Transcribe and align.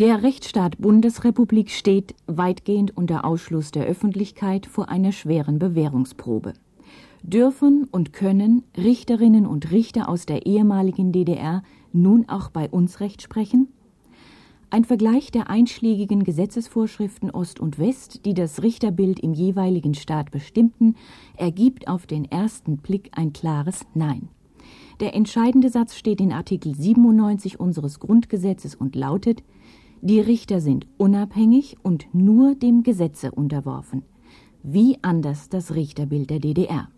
Der 0.00 0.22
Rechtsstaat 0.22 0.78
Bundesrepublik 0.78 1.70
steht 1.70 2.14
weitgehend 2.28 2.96
unter 2.96 3.24
Ausschluss 3.24 3.72
der 3.72 3.84
Öffentlichkeit 3.84 4.64
vor 4.64 4.90
einer 4.90 5.10
schweren 5.10 5.58
Bewährungsprobe. 5.58 6.52
Dürfen 7.24 7.88
und 7.90 8.12
können 8.12 8.62
Richterinnen 8.76 9.44
und 9.44 9.72
Richter 9.72 10.08
aus 10.08 10.24
der 10.24 10.46
ehemaligen 10.46 11.10
DDR 11.10 11.64
nun 11.92 12.28
auch 12.28 12.50
bei 12.50 12.70
uns 12.70 13.00
Recht 13.00 13.22
sprechen? 13.22 13.66
Ein 14.70 14.84
Vergleich 14.84 15.32
der 15.32 15.50
einschlägigen 15.50 16.22
Gesetzesvorschriften 16.22 17.32
Ost 17.32 17.58
und 17.58 17.80
West, 17.80 18.24
die 18.24 18.34
das 18.34 18.62
Richterbild 18.62 19.18
im 19.18 19.34
jeweiligen 19.34 19.94
Staat 19.94 20.30
bestimmten, 20.30 20.94
ergibt 21.36 21.88
auf 21.88 22.06
den 22.06 22.24
ersten 22.24 22.76
Blick 22.76 23.10
ein 23.16 23.32
klares 23.32 23.84
Nein. 23.94 24.28
Der 25.00 25.16
entscheidende 25.16 25.70
Satz 25.70 25.96
steht 25.96 26.20
in 26.20 26.32
Artikel 26.32 26.72
97 26.76 27.58
unseres 27.58 27.98
Grundgesetzes 27.98 28.76
und 28.76 28.94
lautet 28.94 29.42
Die 30.00 30.20
Richter 30.20 30.60
sind 30.60 30.86
unabhängig 30.96 31.76
und 31.82 32.06
nur 32.12 32.54
dem 32.54 32.84
Gesetze 32.84 33.32
unterworfen. 33.32 34.02
Wie 34.62 34.98
anders 35.02 35.48
das 35.48 35.74
Richterbild 35.74 36.30
der 36.30 36.38
DDR. 36.38 36.88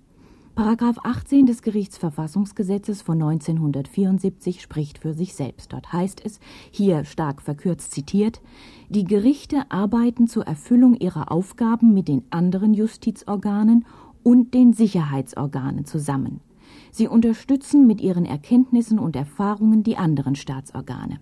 Paragraph 0.54 0.98
18 1.02 1.46
des 1.46 1.62
Gerichtsverfassungsgesetzes 1.62 3.00
von 3.00 3.22
1974 3.22 4.60
spricht 4.60 4.98
für 4.98 5.14
sich 5.14 5.34
selbst. 5.34 5.72
Dort 5.72 5.90
heißt 5.94 6.20
es, 6.22 6.40
hier 6.70 7.04
stark 7.04 7.40
verkürzt 7.40 7.92
zitiert, 7.92 8.42
die 8.90 9.04
Gerichte 9.04 9.70
arbeiten 9.70 10.26
zur 10.26 10.46
Erfüllung 10.46 10.94
ihrer 10.94 11.32
Aufgaben 11.32 11.94
mit 11.94 12.06
den 12.08 12.24
anderen 12.28 12.74
Justizorganen 12.74 13.86
und 14.22 14.52
den 14.52 14.74
Sicherheitsorganen 14.74 15.86
zusammen. 15.86 16.40
Sie 16.90 17.08
unterstützen 17.08 17.86
mit 17.86 18.02
ihren 18.02 18.26
Erkenntnissen 18.26 18.98
und 18.98 19.16
Erfahrungen 19.16 19.82
die 19.82 19.96
anderen 19.96 20.34
Staatsorgane. 20.34 21.20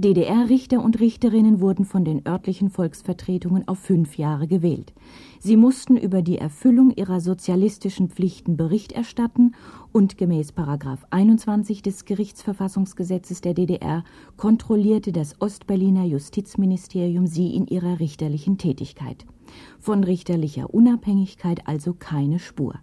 DDR-Richter 0.00 0.80
und 0.80 1.00
Richterinnen 1.00 1.60
wurden 1.60 1.84
von 1.84 2.04
den 2.04 2.24
örtlichen 2.24 2.70
Volksvertretungen 2.70 3.66
auf 3.66 3.80
fünf 3.80 4.16
Jahre 4.16 4.46
gewählt. 4.46 4.92
Sie 5.40 5.56
mussten 5.56 5.96
über 5.96 6.22
die 6.22 6.38
Erfüllung 6.38 6.92
ihrer 6.92 7.20
sozialistischen 7.20 8.08
Pflichten 8.08 8.56
Bericht 8.56 8.92
erstatten 8.92 9.56
und 9.90 10.16
gemäß 10.16 10.52
Paragraph 10.52 11.04
21 11.10 11.82
des 11.82 12.04
Gerichtsverfassungsgesetzes 12.04 13.40
der 13.40 13.54
DDR 13.54 14.04
kontrollierte 14.36 15.10
das 15.10 15.40
Ostberliner 15.40 16.04
Justizministerium 16.04 17.26
sie 17.26 17.56
in 17.56 17.66
ihrer 17.66 17.98
richterlichen 17.98 18.56
Tätigkeit. 18.56 19.26
Von 19.80 20.04
richterlicher 20.04 20.72
Unabhängigkeit 20.72 21.66
also 21.66 21.92
keine 21.92 22.38
Spur. 22.38 22.76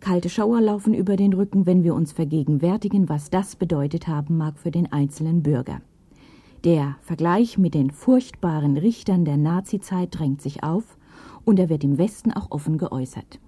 Kalte 0.00 0.30
Schauer 0.30 0.62
laufen 0.62 0.94
über 0.94 1.16
den 1.16 1.34
Rücken, 1.34 1.66
wenn 1.66 1.84
wir 1.84 1.94
uns 1.94 2.12
vergegenwärtigen, 2.12 3.10
was 3.10 3.28
das 3.28 3.56
bedeutet 3.56 4.08
haben 4.08 4.38
mag 4.38 4.58
für 4.58 4.70
den 4.70 4.90
einzelnen 4.90 5.42
Bürger. 5.42 5.82
Der 6.64 6.96
Vergleich 7.00 7.56
mit 7.56 7.72
den 7.72 7.90
furchtbaren 7.90 8.76
Richtern 8.76 9.24
der 9.24 9.38
Nazizeit 9.38 10.10
drängt 10.10 10.42
sich 10.42 10.62
auf 10.62 10.98
und 11.46 11.58
er 11.58 11.70
wird 11.70 11.84
im 11.84 11.96
Westen 11.96 12.32
auch 12.32 12.50
offen 12.50 12.76
geäußert. 12.76 13.40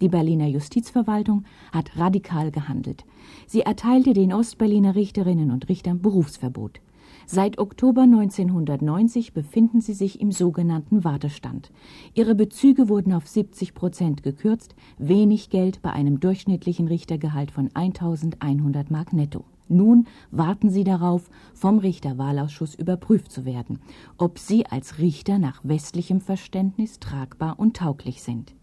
Die 0.00 0.08
Berliner 0.08 0.48
Justizverwaltung 0.48 1.44
hat 1.72 1.96
radikal 1.96 2.50
gehandelt. 2.50 3.04
Sie 3.46 3.60
erteilte 3.60 4.14
den 4.14 4.32
Ostberliner 4.32 4.96
Richterinnen 4.96 5.52
und 5.52 5.68
Richtern 5.68 6.02
Berufsverbot. 6.02 6.80
Seit 7.24 7.58
Oktober 7.58 8.02
1990 8.02 9.32
befinden 9.32 9.80
sie 9.80 9.94
sich 9.94 10.20
im 10.20 10.32
sogenannten 10.32 11.04
Wartestand. 11.04 11.70
Ihre 12.14 12.34
Bezüge 12.34 12.88
wurden 12.88 13.12
auf 13.12 13.28
70 13.28 13.74
Prozent 13.74 14.24
gekürzt, 14.24 14.74
wenig 14.98 15.50
Geld 15.50 15.82
bei 15.82 15.92
einem 15.92 16.18
durchschnittlichen 16.18 16.88
Richtergehalt 16.88 17.52
von 17.52 17.70
1100 17.74 18.90
Mark 18.90 19.12
netto. 19.12 19.44
Nun 19.68 20.06
warten 20.30 20.70
sie 20.70 20.84
darauf, 20.84 21.28
vom 21.54 21.78
Richterwahlausschuss 21.78 22.74
überprüft 22.74 23.32
zu 23.32 23.44
werden, 23.44 23.80
ob 24.16 24.38
sie 24.38 24.66
als 24.66 24.98
Richter 24.98 25.38
nach 25.38 25.60
westlichem 25.64 26.20
Verständnis 26.20 27.00
tragbar 27.00 27.58
und 27.58 27.76
tauglich 27.76 28.22
sind. 28.22 28.54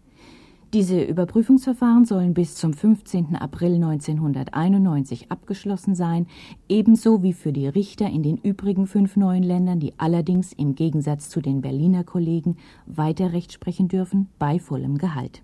Diese 0.74 1.00
Überprüfungsverfahren 1.00 2.04
sollen 2.04 2.34
bis 2.34 2.56
zum 2.56 2.72
15. 2.72 3.36
April 3.36 3.74
1991 3.74 5.30
abgeschlossen 5.30 5.94
sein, 5.94 6.26
ebenso 6.68 7.22
wie 7.22 7.32
für 7.32 7.52
die 7.52 7.68
Richter 7.68 8.10
in 8.10 8.24
den 8.24 8.38
übrigen 8.38 8.88
fünf 8.88 9.14
neuen 9.14 9.44
Ländern, 9.44 9.78
die 9.78 9.92
allerdings 9.98 10.52
im 10.52 10.74
Gegensatz 10.74 11.28
zu 11.28 11.40
den 11.40 11.60
Berliner 11.60 12.02
Kollegen 12.02 12.56
weiter 12.86 13.32
Recht 13.32 13.52
sprechen 13.52 13.86
dürfen, 13.86 14.28
bei 14.40 14.58
vollem 14.58 14.98
Gehalt. 14.98 15.42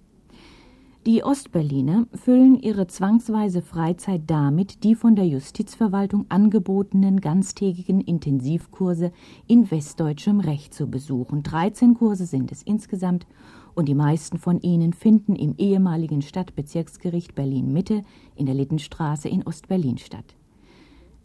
Die 1.07 1.25
Ostberliner 1.25 2.07
füllen 2.13 2.61
ihre 2.61 2.87
zwangsweise 2.87 3.63
Freizeit 3.63 4.21
damit, 4.27 4.85
die 4.85 4.95
von 4.95 5.17
der 5.17 5.27
Justizverwaltung 5.27 6.27
angebotenen 6.29 7.23
ganztägigen 7.23 8.03
Intensivkurse 8.03 9.11
in 9.47 9.71
westdeutschem 9.71 10.41
Recht 10.41 10.75
zu 10.75 10.89
besuchen. 10.89 11.43
13 11.43 11.95
Kurse 11.95 12.27
sind 12.27 12.53
es 12.53 12.63
insgesamt 12.63 13.27
und 13.75 13.89
die 13.89 13.95
meisten 13.95 14.37
von 14.37 14.61
ihnen 14.61 14.93
finden 14.93 15.37
im 15.37 15.55
ehemaligen 15.57 16.21
Stadtbezirksgericht 16.21 17.35
Berlin 17.35 17.73
Mitte 17.73 18.03
in 18.37 18.45
der 18.45 18.55
Littenstraße 18.55 19.31
in 19.31 19.43
Ostberlin 19.47 19.97
statt. 19.97 20.37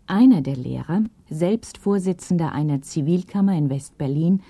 Einer 0.08 0.42
der 0.42 0.56
Lehrer, 0.56 1.04
selbst 1.30 1.80
Vorsitzender 1.80 2.54
einer 2.54 2.82
Zivilkammer 2.82 3.58
in 3.58 3.70
Westberlin, 3.70 4.42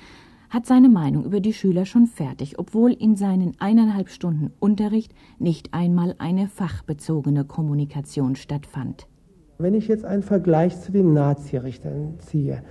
hat 0.50 0.66
seine 0.66 0.90
Meinung 0.90 1.26
über 1.26 1.40
die 1.40 1.54
Schüler 1.54 1.86
schon 1.86 2.08
fertig, 2.08 2.60
obwohl 2.60 2.92
in 2.92 3.16
seinen 3.16 3.54
eineinhalb 3.60 4.10
Stunden 4.10 4.52
Unterricht 4.60 5.14
nicht 5.40 5.74
einmal 5.74 6.16
eine 6.18 6.48
fachbezogene 6.48 7.46
Kommunikation 7.46 8.36
stattfand. 8.36 9.08
Wenn 9.58 9.74
ich 9.74 9.88
jetzt 9.88 10.06
einen 10.06 10.24
Vergleich 10.24 10.80
zu 10.82 10.92
den 10.92 11.14
Nazirichtern 11.14 12.16
ziehe, 12.20 12.62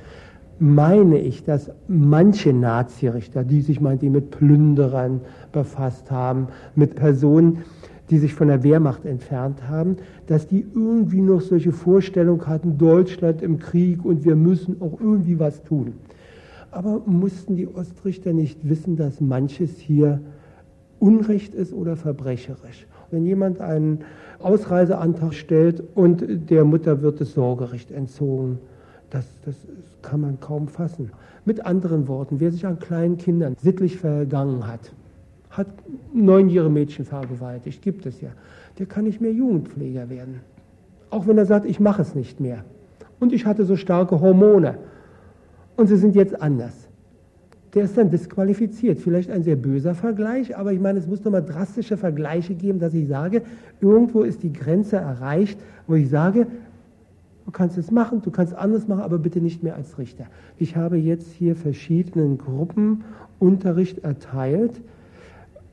meine 0.58 1.18
ich, 1.18 1.44
dass 1.44 1.70
manche 1.88 2.52
Nazirichter, 2.52 3.44
die 3.44 3.60
sich 3.60 3.80
meint, 3.80 4.02
die 4.02 4.10
mit 4.10 4.30
Plünderern 4.30 5.20
befasst 5.52 6.10
haben, 6.10 6.48
mit 6.74 6.94
Personen, 6.94 7.64
die 8.10 8.18
sich 8.18 8.34
von 8.34 8.48
der 8.48 8.62
Wehrmacht 8.62 9.04
entfernt 9.06 9.66
haben, 9.68 9.96
dass 10.26 10.46
die 10.46 10.66
irgendwie 10.74 11.22
noch 11.22 11.40
solche 11.40 11.72
Vorstellungen 11.72 12.46
hatten, 12.46 12.76
Deutschland 12.76 13.42
im 13.42 13.58
Krieg 13.58 14.04
und 14.04 14.24
wir 14.24 14.36
müssen 14.36 14.80
auch 14.80 15.00
irgendwie 15.00 15.38
was 15.38 15.62
tun. 15.64 15.94
Aber 16.74 17.02
mussten 17.06 17.54
die 17.54 17.68
Ostrichter 17.68 18.32
nicht 18.32 18.68
wissen, 18.68 18.96
dass 18.96 19.20
manches 19.20 19.78
hier 19.78 20.20
Unrecht 20.98 21.54
ist 21.54 21.72
oder 21.72 21.94
verbrecherisch? 21.94 22.88
Wenn 23.12 23.24
jemand 23.24 23.60
einen 23.60 24.00
Ausreiseantrag 24.40 25.34
stellt 25.34 25.84
und 25.94 26.24
der 26.50 26.64
Mutter 26.64 27.00
wird 27.00 27.20
das 27.20 27.32
Sorgerecht 27.32 27.92
entzogen, 27.92 28.58
das, 29.10 29.24
das 29.44 29.54
kann 30.02 30.20
man 30.20 30.40
kaum 30.40 30.66
fassen. 30.66 31.12
Mit 31.44 31.64
anderen 31.64 32.08
Worten, 32.08 32.40
wer 32.40 32.50
sich 32.50 32.66
an 32.66 32.80
kleinen 32.80 33.18
Kindern 33.18 33.54
sittlich 33.62 33.96
vergangen 33.96 34.66
hat, 34.66 34.92
hat 35.50 35.68
neunjährige 36.12 36.72
Mädchen 36.72 37.04
vergewaltigt, 37.04 37.82
gibt 37.82 38.04
es 38.04 38.20
ja, 38.20 38.30
der 38.80 38.86
kann 38.86 39.04
nicht 39.04 39.20
mehr 39.20 39.32
Jugendpfleger 39.32 40.10
werden. 40.10 40.40
Auch 41.10 41.28
wenn 41.28 41.38
er 41.38 41.46
sagt, 41.46 41.66
ich 41.66 41.78
mache 41.78 42.02
es 42.02 42.16
nicht 42.16 42.40
mehr. 42.40 42.64
Und 43.20 43.32
ich 43.32 43.46
hatte 43.46 43.64
so 43.64 43.76
starke 43.76 44.20
Hormone 44.20 44.76
und 45.76 45.86
sie 45.86 45.96
sind 45.96 46.14
jetzt 46.14 46.40
anders. 46.40 46.88
Der 47.74 47.84
ist 47.84 47.98
dann 47.98 48.10
disqualifiziert. 48.10 49.00
Vielleicht 49.00 49.30
ein 49.30 49.42
sehr 49.42 49.56
böser 49.56 49.94
Vergleich, 49.94 50.56
aber 50.56 50.72
ich 50.72 50.80
meine, 50.80 50.98
es 50.98 51.08
muss 51.08 51.24
nochmal 51.24 51.44
drastische 51.44 51.96
Vergleiche 51.96 52.54
geben, 52.54 52.78
dass 52.78 52.94
ich 52.94 53.08
sage, 53.08 53.42
irgendwo 53.80 54.22
ist 54.22 54.42
die 54.44 54.52
Grenze 54.52 54.96
erreicht, 54.96 55.58
wo 55.88 55.94
ich 55.94 56.08
sage, 56.08 56.46
du 57.44 57.50
kannst 57.50 57.76
es 57.76 57.90
machen, 57.90 58.22
du 58.22 58.30
kannst 58.30 58.54
anders 58.54 58.86
machen, 58.86 59.02
aber 59.02 59.18
bitte 59.18 59.40
nicht 59.40 59.64
mehr 59.64 59.74
als 59.74 59.98
Richter. 59.98 60.26
Ich 60.56 60.76
habe 60.76 60.96
jetzt 60.96 61.32
hier 61.32 61.56
verschiedenen 61.56 62.38
Gruppen 62.38 63.02
Unterricht 63.40 63.98
erteilt 64.04 64.80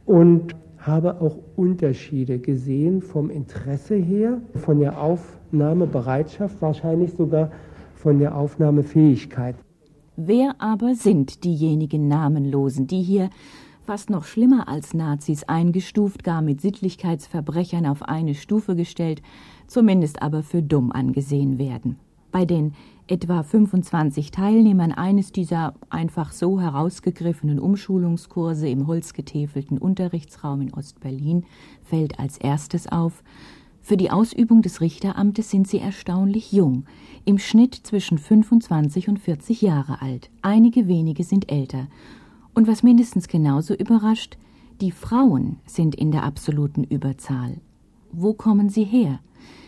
und 0.07 0.55
habe 0.79 1.21
auch 1.21 1.37
Unterschiede 1.55 2.39
gesehen 2.39 3.01
vom 3.01 3.29
Interesse 3.29 3.95
her, 3.95 4.41
von 4.55 4.79
der 4.79 4.99
Aufnahmebereitschaft, 4.99 6.59
wahrscheinlich 6.61 7.13
sogar 7.13 7.51
von 7.93 8.17
der 8.17 8.35
Aufnahmefähigkeit. 8.35 9.55
Wer 10.17 10.55
aber 10.59 10.95
sind 10.95 11.45
diejenigen 11.45 12.09
Namenlosen, 12.09 12.85
die 12.85 13.01
hier 13.01 13.29
fast 13.83 14.09
noch 14.09 14.25
schlimmer 14.25 14.67
als 14.67 14.93
Nazis 14.93 15.45
eingestuft, 15.45 16.23
gar 16.25 16.41
mit 16.41 16.59
Sittlichkeitsverbrechern 16.59 17.85
auf 17.85 18.03
eine 18.03 18.35
Stufe 18.35 18.75
gestellt, 18.75 19.21
zumindest 19.67 20.21
aber 20.21 20.43
für 20.43 20.61
dumm 20.61 20.91
angesehen 20.91 21.57
werden? 21.57 21.97
Bei 22.31 22.45
den 22.45 22.73
etwa 23.07 23.43
25 23.43 24.31
Teilnehmern 24.31 24.91
eines 24.91 25.31
dieser 25.31 25.75
einfach 25.89 26.33
so 26.33 26.59
herausgegriffenen 26.59 27.59
Umschulungskurse 27.59 28.69
im 28.69 28.87
holzgetäfelten 28.87 29.77
Unterrichtsraum 29.77 30.61
in 30.61 30.73
Ostberlin 30.73 31.45
fällt 31.83 32.19
als 32.19 32.37
erstes 32.37 32.87
auf, 32.87 33.23
für 33.81 33.97
die 33.97 34.11
Ausübung 34.11 34.61
des 34.61 34.79
Richteramtes 34.79 35.49
sind 35.49 35.67
sie 35.67 35.79
erstaunlich 35.79 36.51
jung, 36.51 36.85
im 37.25 37.39
Schnitt 37.39 37.75
zwischen 37.75 38.19
25 38.19 39.09
und 39.09 39.19
40 39.19 39.61
Jahre 39.61 40.01
alt. 40.01 40.29
Einige 40.41 40.87
wenige 40.87 41.23
sind 41.23 41.51
älter. 41.51 41.87
Und 42.53 42.67
was 42.67 42.83
mindestens 42.83 43.27
genauso 43.27 43.73
überrascht, 43.73 44.37
die 44.81 44.91
Frauen 44.91 45.57
sind 45.65 45.95
in 45.95 46.11
der 46.11 46.23
absoluten 46.23 46.83
Überzahl. 46.83 47.59
Wo 48.11 48.33
kommen 48.33 48.69
sie 48.69 48.83
her? 48.83 49.19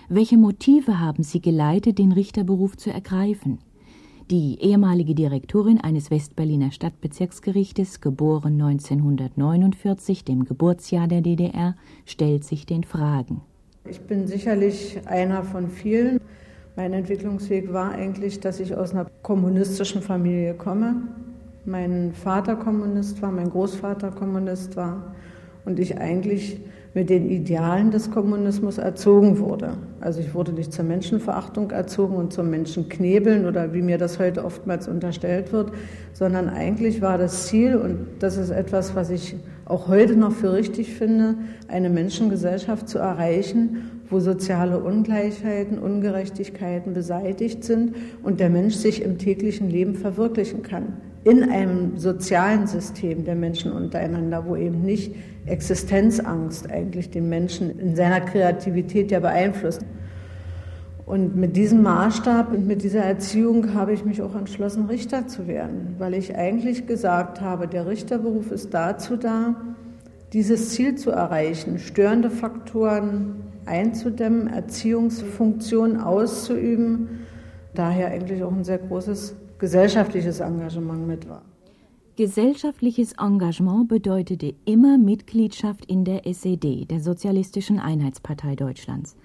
Welche 0.10 0.38
Motive 0.38 1.00
haben 1.00 1.24
sie 1.24 1.42
geleitet, 1.42 1.98
den 1.98 2.12
Richterberuf 2.12 2.78
zu 2.78 2.92
ergreifen? 2.92 3.60
Die 4.30 4.60
ehemalige 4.62 5.16
Direktorin 5.16 5.82
eines 5.82 6.12
Westberliner 6.12 6.72
Stadtbezirksgerichtes, 6.72 8.00
geboren 8.00 8.54
1949, 8.62 10.24
dem 10.24 10.46
Geburtsjahr 10.46 11.08
der 11.08 11.22
DDR, 11.22 11.76
stellt 12.06 12.44
sich 12.44 12.66
den 12.66 12.84
Fragen. 12.84 13.42
Ich 13.90 14.00
bin 14.00 14.28
sicherlich 14.28 15.02
einer 15.08 15.44
von 15.44 15.70
vielen. 15.70 16.22
Mein 16.78 16.94
Entwicklungsweg 16.94 17.74
war 17.74 17.92
eigentlich, 17.92 18.40
dass 18.40 18.62
ich 18.62 18.74
aus 18.78 18.94
einer 18.94 19.08
kommunistischen 19.24 20.02
Familie 20.02 20.54
komme. 20.54 20.96
Mein 21.66 22.14
Vater 22.14 22.56
Kommunist 22.56 23.22
war, 23.22 23.32
mein 23.32 23.50
Großvater 23.50 24.12
Kommunist 24.12 24.78
war 24.78 25.14
und 25.66 25.80
ich 25.80 25.98
eigentlich 25.98 26.62
mit 26.94 27.10
den 27.10 27.30
Idealen 27.30 27.92
des 27.92 28.10
Kommunismus 28.10 28.78
erzogen 28.78 29.40
wurde. 29.40 29.74
Also 30.00 30.22
ich 30.22 30.34
wurde 30.34 30.54
nicht 30.54 30.72
zur 30.72 30.86
Menschenverachtung 30.86 31.72
erzogen 31.72 32.16
und 32.16 32.32
zum 32.32 32.50
Menschenknebeln 32.50 33.46
oder 33.46 33.74
wie 33.74 33.82
mir 33.82 33.98
das 33.98 34.18
heute 34.18 34.46
oftmals 34.46 34.88
unterstellt 34.88 35.52
wird, 35.52 35.74
sondern 36.14 36.48
eigentlich 36.48 37.02
war 37.02 37.18
das 37.18 37.48
Ziel, 37.48 37.76
und 37.76 38.08
das 38.20 38.38
ist 38.38 38.50
etwas, 38.50 38.96
was 38.96 39.10
ich 39.10 39.36
auch 39.66 39.88
heute 39.88 40.16
noch 40.16 40.34
für 40.34 40.54
richtig 40.54 40.94
finde, 40.94 41.36
eine 41.68 41.90
Menschengesellschaft 41.90 42.90
zu 42.90 43.00
erreichen, 43.00 44.02
wo 44.10 44.20
soziale 44.20 44.80
Ungleichheiten, 44.80 45.80
Ungerechtigkeiten 45.80 46.94
beseitigt 46.94 47.64
sind 47.64 47.96
und 48.22 48.40
der 48.40 48.50
Mensch 48.50 48.76
sich 48.76 49.02
im 49.02 49.18
täglichen 49.18 49.70
Leben 49.70 49.96
verwirklichen 49.96 50.62
kann. 50.62 50.98
In 51.24 51.50
einem 51.50 51.98
sozialen 51.98 52.68
System 52.68 53.24
der 53.24 53.36
Menschen 53.36 53.72
untereinander, 53.72 54.46
wo 54.46 54.58
eben 54.58 54.82
nicht 54.82 55.16
Existenzangst 55.46 56.70
eigentlich 56.70 57.10
den 57.10 57.30
Menschen 57.30 57.80
in 57.80 57.96
seiner 57.96 58.22
Kreativität 58.22 59.12
ja 59.12 59.20
beeinflusst. 59.20 59.86
Und 61.06 61.36
mit 61.36 61.58
diesem 61.58 61.84
Maßstab 61.84 62.54
und 62.54 62.66
mit 62.66 62.84
dieser 62.84 63.02
Erziehung 63.02 63.74
habe 63.74 63.94
ich 63.94 64.06
mich 64.06 64.22
auch 64.22 64.36
entschlossen, 64.36 64.86
Richter 64.86 65.28
zu 65.28 65.48
werden, 65.48 65.96
weil 65.98 66.14
ich 66.14 66.36
eigentlich 66.36 66.88
gesagt 66.88 67.42
habe, 67.42 67.68
der 67.68 67.88
Richterberuf 67.88 68.52
ist 68.52 68.74
dazu 68.74 69.18
da, 69.18 69.56
dieses 70.32 70.70
Ziel 70.70 70.96
zu 70.96 71.12
erreichen, 71.12 71.78
störende 71.78 72.30
Faktoren 72.30 73.36
einzudämmen, 73.66 74.48
Erziehungsfunktionen 74.48 76.00
auszuüben, 76.00 77.10
daher 77.76 78.08
eigentlich 78.08 78.44
auch 78.44 78.52
ein 78.52 78.64
sehr 78.64 78.80
großes 78.80 79.36
gesellschaftliches 79.60 80.40
Engagement 80.40 81.08
mit 81.08 81.30
war. 81.30 81.44
Gesellschaftliches 82.16 83.14
Engagement 83.14 83.88
bedeutete 83.88 84.54
immer 84.66 84.98
Mitgliedschaft 84.98 85.86
in 85.86 86.06
der 86.06 86.28
SED, 86.28 86.86
der 86.86 87.00
Sozialistischen 87.00 87.80
Einheitspartei 87.80 88.56
Deutschlands. 88.56 89.16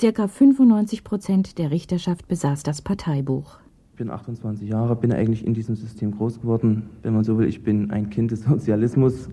Circa 0.00 0.28
95 0.28 1.04
Prozent 1.04 1.58
der 1.58 1.70
Richterschaft 1.70 2.26
besaß 2.26 2.62
das 2.62 2.80
Parteibuch. 2.80 3.58
Ich 3.90 3.98
bin 3.98 4.08
28 4.08 4.66
Jahre, 4.66 4.96
bin 4.96 5.12
eigentlich 5.12 5.46
in 5.46 5.52
diesem 5.52 5.76
System 5.76 6.16
groß 6.16 6.40
geworden. 6.40 6.88
Wenn 7.02 7.12
man 7.12 7.22
so 7.22 7.36
will, 7.36 7.46
ich 7.46 7.62
bin 7.62 7.90
ein 7.90 8.08
Kind 8.08 8.30
des 8.30 8.44
Sozialismus. 8.44 9.28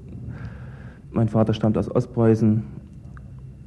Mein 1.10 1.30
Vater 1.30 1.54
stammt 1.54 1.78
aus 1.78 1.90
Ostpreußen 1.90 2.64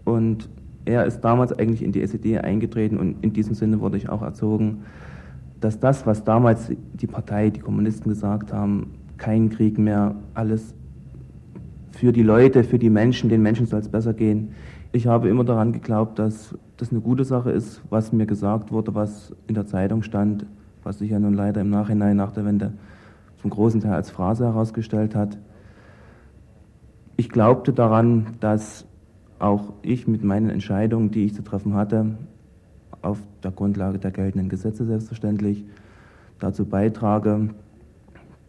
und 0.05 0.50
er 0.85 1.06
ist 1.06 1.23
damals 1.23 1.55
eigentlich 1.55 1.82
in 1.82 1.93
die 1.93 2.02
SED 2.02 2.37
eingetreten 2.41 2.99
und 2.99 3.25
in 3.25 3.32
diesem 3.32 3.55
Sinne 3.55 3.81
wurde 3.81 3.97
ich 3.97 4.11
auch 4.11 4.20
erzogen, 4.20 4.82
dass 5.58 5.81
das, 5.81 6.05
was 6.05 6.23
damals 6.25 6.70
die 6.93 7.06
Partei, 7.06 7.49
die 7.49 7.61
Kommunisten 7.61 8.11
gesagt 8.11 8.52
haben, 8.52 8.91
kein 9.17 9.49
Krieg 9.49 9.79
mehr, 9.79 10.17
alles 10.35 10.75
für 11.93 12.12
die 12.12 12.23
Leute, 12.23 12.62
für 12.62 12.79
die 12.79 12.91
Menschen, 12.91 13.31
den 13.31 13.41
Menschen 13.41 13.64
soll 13.64 13.81
es 13.81 13.88
besser 13.88 14.12
gehen. 14.12 14.50
Ich 14.92 15.06
habe 15.06 15.28
immer 15.28 15.44
daran 15.44 15.72
geglaubt, 15.72 16.19
dass 16.19 16.58
das 16.76 16.90
eine 16.90 17.00
gute 17.00 17.25
Sache 17.25 17.52
ist, 17.52 17.81
was 17.90 18.12
mir 18.12 18.26
gesagt 18.26 18.72
wurde, 18.72 18.94
was 18.94 19.32
in 19.46 19.54
der 19.54 19.66
Zeitung 19.66 20.02
stand, 20.02 20.46
was 20.82 20.98
sich 20.98 21.10
ja 21.10 21.20
nun 21.20 21.34
leider 21.34 21.60
im 21.60 21.70
Nachhinein 21.70 22.16
nach 22.16 22.32
der 22.32 22.44
Wende 22.44 22.72
zum 23.37 23.50
großen 23.50 23.81
Teil 23.81 23.92
als 23.92 24.10
Phrase 24.10 24.46
herausgestellt 24.46 25.14
hat. 25.14 25.38
Ich 27.16 27.28
glaubte 27.28 27.72
daran, 27.72 28.34
dass 28.40 28.84
auch 29.38 29.75
ich 29.82 30.08
mit 30.08 30.25
meinen 30.25 30.50
Entscheidungen, 30.50 31.12
die 31.12 31.26
ich 31.26 31.34
zu 31.34 31.42
treffen 31.42 31.75
hatte, 31.75 32.16
auf 33.00 33.19
der 33.44 33.52
Grundlage 33.52 33.98
der 33.98 34.10
geltenden 34.10 34.48
Gesetze 34.48 34.84
selbstverständlich, 34.84 35.64
dazu 36.40 36.66
beitrage, 36.66 37.50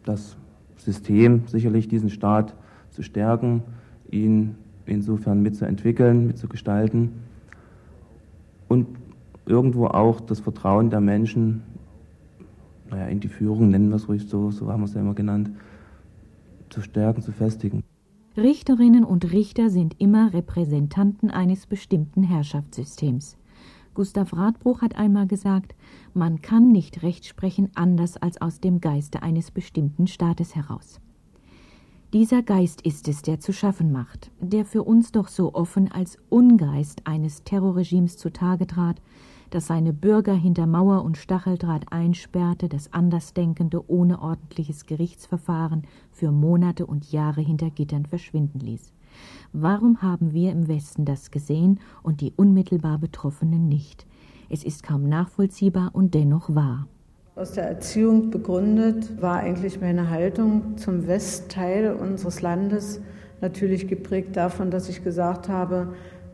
dass 0.04 0.36
System, 0.76 1.42
sicherlich 1.46 1.86
diesen 1.86 2.10
Staat 2.10 2.54
zu 2.90 3.02
stärken, 3.02 3.62
ihn 4.10 4.56
insofern 4.86 5.42
mitzuentwickeln, 5.42 6.26
mitzugestalten 6.26 7.10
und 8.68 8.86
irgendwo 9.46 9.86
auch 9.86 10.20
das 10.20 10.40
Vertrauen 10.40 10.90
der 10.90 11.00
Menschen 11.00 11.62
naja, 12.92 13.06
in 13.06 13.20
die 13.20 13.28
Führung, 13.28 13.70
nennen 13.70 13.88
wir 13.88 13.96
es 13.96 14.08
ruhig 14.08 14.28
so, 14.28 14.50
so 14.50 14.70
haben 14.70 14.82
wir 14.82 14.84
es 14.84 14.94
ja 14.94 15.00
immer 15.00 15.14
genannt, 15.14 15.50
zu 16.68 16.82
stärken, 16.82 17.22
zu 17.22 17.32
festigen. 17.32 17.82
Richterinnen 18.36 19.04
und 19.04 19.32
Richter 19.32 19.70
sind 19.70 19.94
immer 19.98 20.32
Repräsentanten 20.32 21.30
eines 21.30 21.66
bestimmten 21.66 22.22
Herrschaftssystems. 22.22 23.36
Gustav 23.94 24.32
Radbruch 24.34 24.80
hat 24.80 24.96
einmal 24.96 25.26
gesagt, 25.26 25.74
man 26.14 26.40
kann 26.40 26.72
nicht 26.72 27.02
Recht 27.02 27.26
sprechen 27.26 27.70
anders 27.74 28.16
als 28.16 28.40
aus 28.40 28.60
dem 28.60 28.80
Geiste 28.80 29.22
eines 29.22 29.50
bestimmten 29.50 30.06
Staates 30.06 30.54
heraus. 30.54 30.98
Dieser 32.12 32.42
Geist 32.42 32.82
ist 32.82 33.08
es, 33.08 33.22
der 33.22 33.40
zu 33.40 33.54
schaffen 33.54 33.90
macht, 33.90 34.30
der 34.38 34.66
für 34.66 34.82
uns 34.82 35.12
doch 35.12 35.28
so 35.28 35.54
offen 35.54 35.90
als 35.90 36.18
Ungeist 36.28 37.06
eines 37.06 37.42
Terrorregimes 37.44 38.18
zutage 38.18 38.66
trat, 38.66 39.00
das 39.48 39.68
seine 39.68 39.94
Bürger 39.94 40.34
hinter 40.34 40.66
Mauer 40.66 41.04
und 41.04 41.16
Stacheldraht 41.16 41.90
einsperrte, 41.90 42.68
das 42.68 42.92
Andersdenkende 42.92 43.88
ohne 43.90 44.20
ordentliches 44.20 44.84
Gerichtsverfahren 44.84 45.84
für 46.10 46.32
Monate 46.32 46.84
und 46.84 47.12
Jahre 47.12 47.40
hinter 47.40 47.70
Gittern 47.70 48.04
verschwinden 48.04 48.60
ließ. 48.60 48.92
Warum 49.54 50.02
haben 50.02 50.34
wir 50.34 50.52
im 50.52 50.68
Westen 50.68 51.06
das 51.06 51.30
gesehen 51.30 51.80
und 52.02 52.20
die 52.20 52.34
unmittelbar 52.36 52.98
Betroffenen 52.98 53.70
nicht? 53.70 54.06
Es 54.50 54.64
ist 54.64 54.82
kaum 54.82 55.08
nachvollziehbar 55.08 55.90
und 55.94 56.12
dennoch 56.12 56.54
wahr. 56.54 56.88
Aus 57.42 57.50
der 57.50 57.64
Erziehung 57.64 58.30
begründet 58.30 59.20
war 59.20 59.40
eigentlich 59.40 59.80
meine 59.80 60.10
Haltung 60.10 60.76
zum 60.76 61.08
Westteil 61.08 61.92
unseres 61.92 62.40
Landes 62.40 63.00
natürlich 63.40 63.88
geprägt 63.88 64.36
davon, 64.36 64.70
dass 64.70 64.88
ich 64.88 65.02
gesagt 65.02 65.48
habe, 65.48 65.88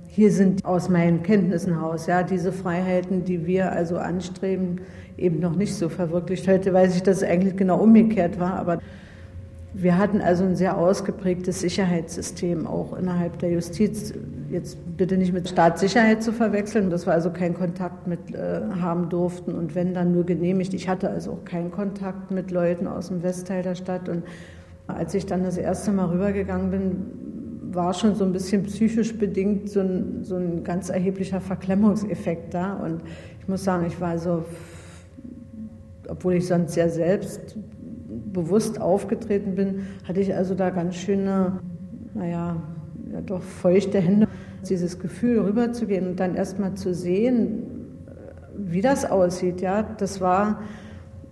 hier 0.06 0.30
sind 0.30 0.66
aus 0.66 0.90
meinen 0.90 1.22
Kenntnissen 1.22 1.72
heraus 1.80 2.08
ja 2.08 2.22
diese 2.22 2.52
Freiheiten, 2.52 3.24
die 3.24 3.46
wir 3.46 3.72
also 3.72 3.96
anstreben, 3.96 4.82
eben 5.16 5.40
noch 5.40 5.56
nicht 5.56 5.74
so 5.74 5.88
verwirklicht. 5.88 6.46
Heute 6.46 6.74
weiß 6.74 6.96
ich, 6.96 7.02
dass 7.02 7.22
es 7.22 7.22
eigentlich 7.22 7.56
genau 7.56 7.78
umgekehrt 7.78 8.38
war, 8.38 8.56
aber 8.56 8.78
wir 9.74 9.98
hatten 9.98 10.20
also 10.20 10.44
ein 10.44 10.56
sehr 10.56 10.78
ausgeprägtes 10.78 11.60
Sicherheitssystem 11.60 12.66
auch 12.66 12.96
innerhalb 12.96 13.38
der 13.38 13.50
Justiz. 13.50 14.14
Jetzt 14.50 14.78
bitte 14.96 15.18
nicht 15.18 15.32
mit 15.32 15.48
Staatssicherheit 15.48 16.22
zu 16.22 16.32
verwechseln, 16.32 16.88
dass 16.88 17.06
wir 17.06 17.12
also 17.12 17.30
keinen 17.30 17.54
Kontakt 17.54 18.06
mit 18.06 18.34
äh, 18.34 18.62
haben 18.80 19.10
durften 19.10 19.54
und 19.54 19.74
wenn 19.74 19.92
dann 19.92 20.12
nur 20.12 20.24
genehmigt. 20.24 20.72
Ich 20.72 20.88
hatte 20.88 21.10
also 21.10 21.32
auch 21.32 21.44
keinen 21.44 21.70
Kontakt 21.70 22.30
mit 22.30 22.50
Leuten 22.50 22.86
aus 22.86 23.08
dem 23.08 23.22
Westteil 23.22 23.62
der 23.62 23.74
Stadt 23.74 24.08
und 24.08 24.24
als 24.86 25.12
ich 25.12 25.26
dann 25.26 25.44
das 25.44 25.58
erste 25.58 25.92
Mal 25.92 26.06
rübergegangen 26.06 26.70
bin, 26.70 27.74
war 27.74 27.92
schon 27.92 28.14
so 28.14 28.24
ein 28.24 28.32
bisschen 28.32 28.62
psychisch 28.62 29.16
bedingt 29.18 29.68
so 29.68 29.80
ein, 29.80 30.24
so 30.24 30.36
ein 30.36 30.64
ganz 30.64 30.88
erheblicher 30.88 31.42
Verklemmungseffekt 31.42 32.54
da 32.54 32.72
und 32.72 33.02
ich 33.40 33.48
muss 33.48 33.64
sagen, 33.64 33.86
ich 33.86 34.00
war 34.00 34.18
so, 34.18 34.46
obwohl 36.08 36.34
ich 36.34 36.46
sonst 36.46 36.72
sehr 36.72 36.88
selbst 36.88 37.54
bewusst 38.32 38.80
aufgetreten 38.80 39.54
bin, 39.54 39.86
hatte 40.06 40.20
ich 40.20 40.34
also 40.34 40.54
da 40.54 40.70
ganz 40.70 40.96
schöne, 40.96 41.60
naja, 42.14 42.56
ja 43.12 43.20
doch 43.20 43.42
feuchte 43.42 43.98
Hände. 43.98 44.28
Dieses 44.68 44.98
Gefühl 44.98 45.40
rüberzugehen 45.40 46.08
und 46.08 46.20
dann 46.20 46.34
erstmal 46.34 46.74
zu 46.74 46.92
sehen, 46.92 47.62
wie 48.56 48.80
das 48.80 49.04
aussieht, 49.08 49.60
ja, 49.60 49.82
das 49.82 50.20
war, 50.20 50.60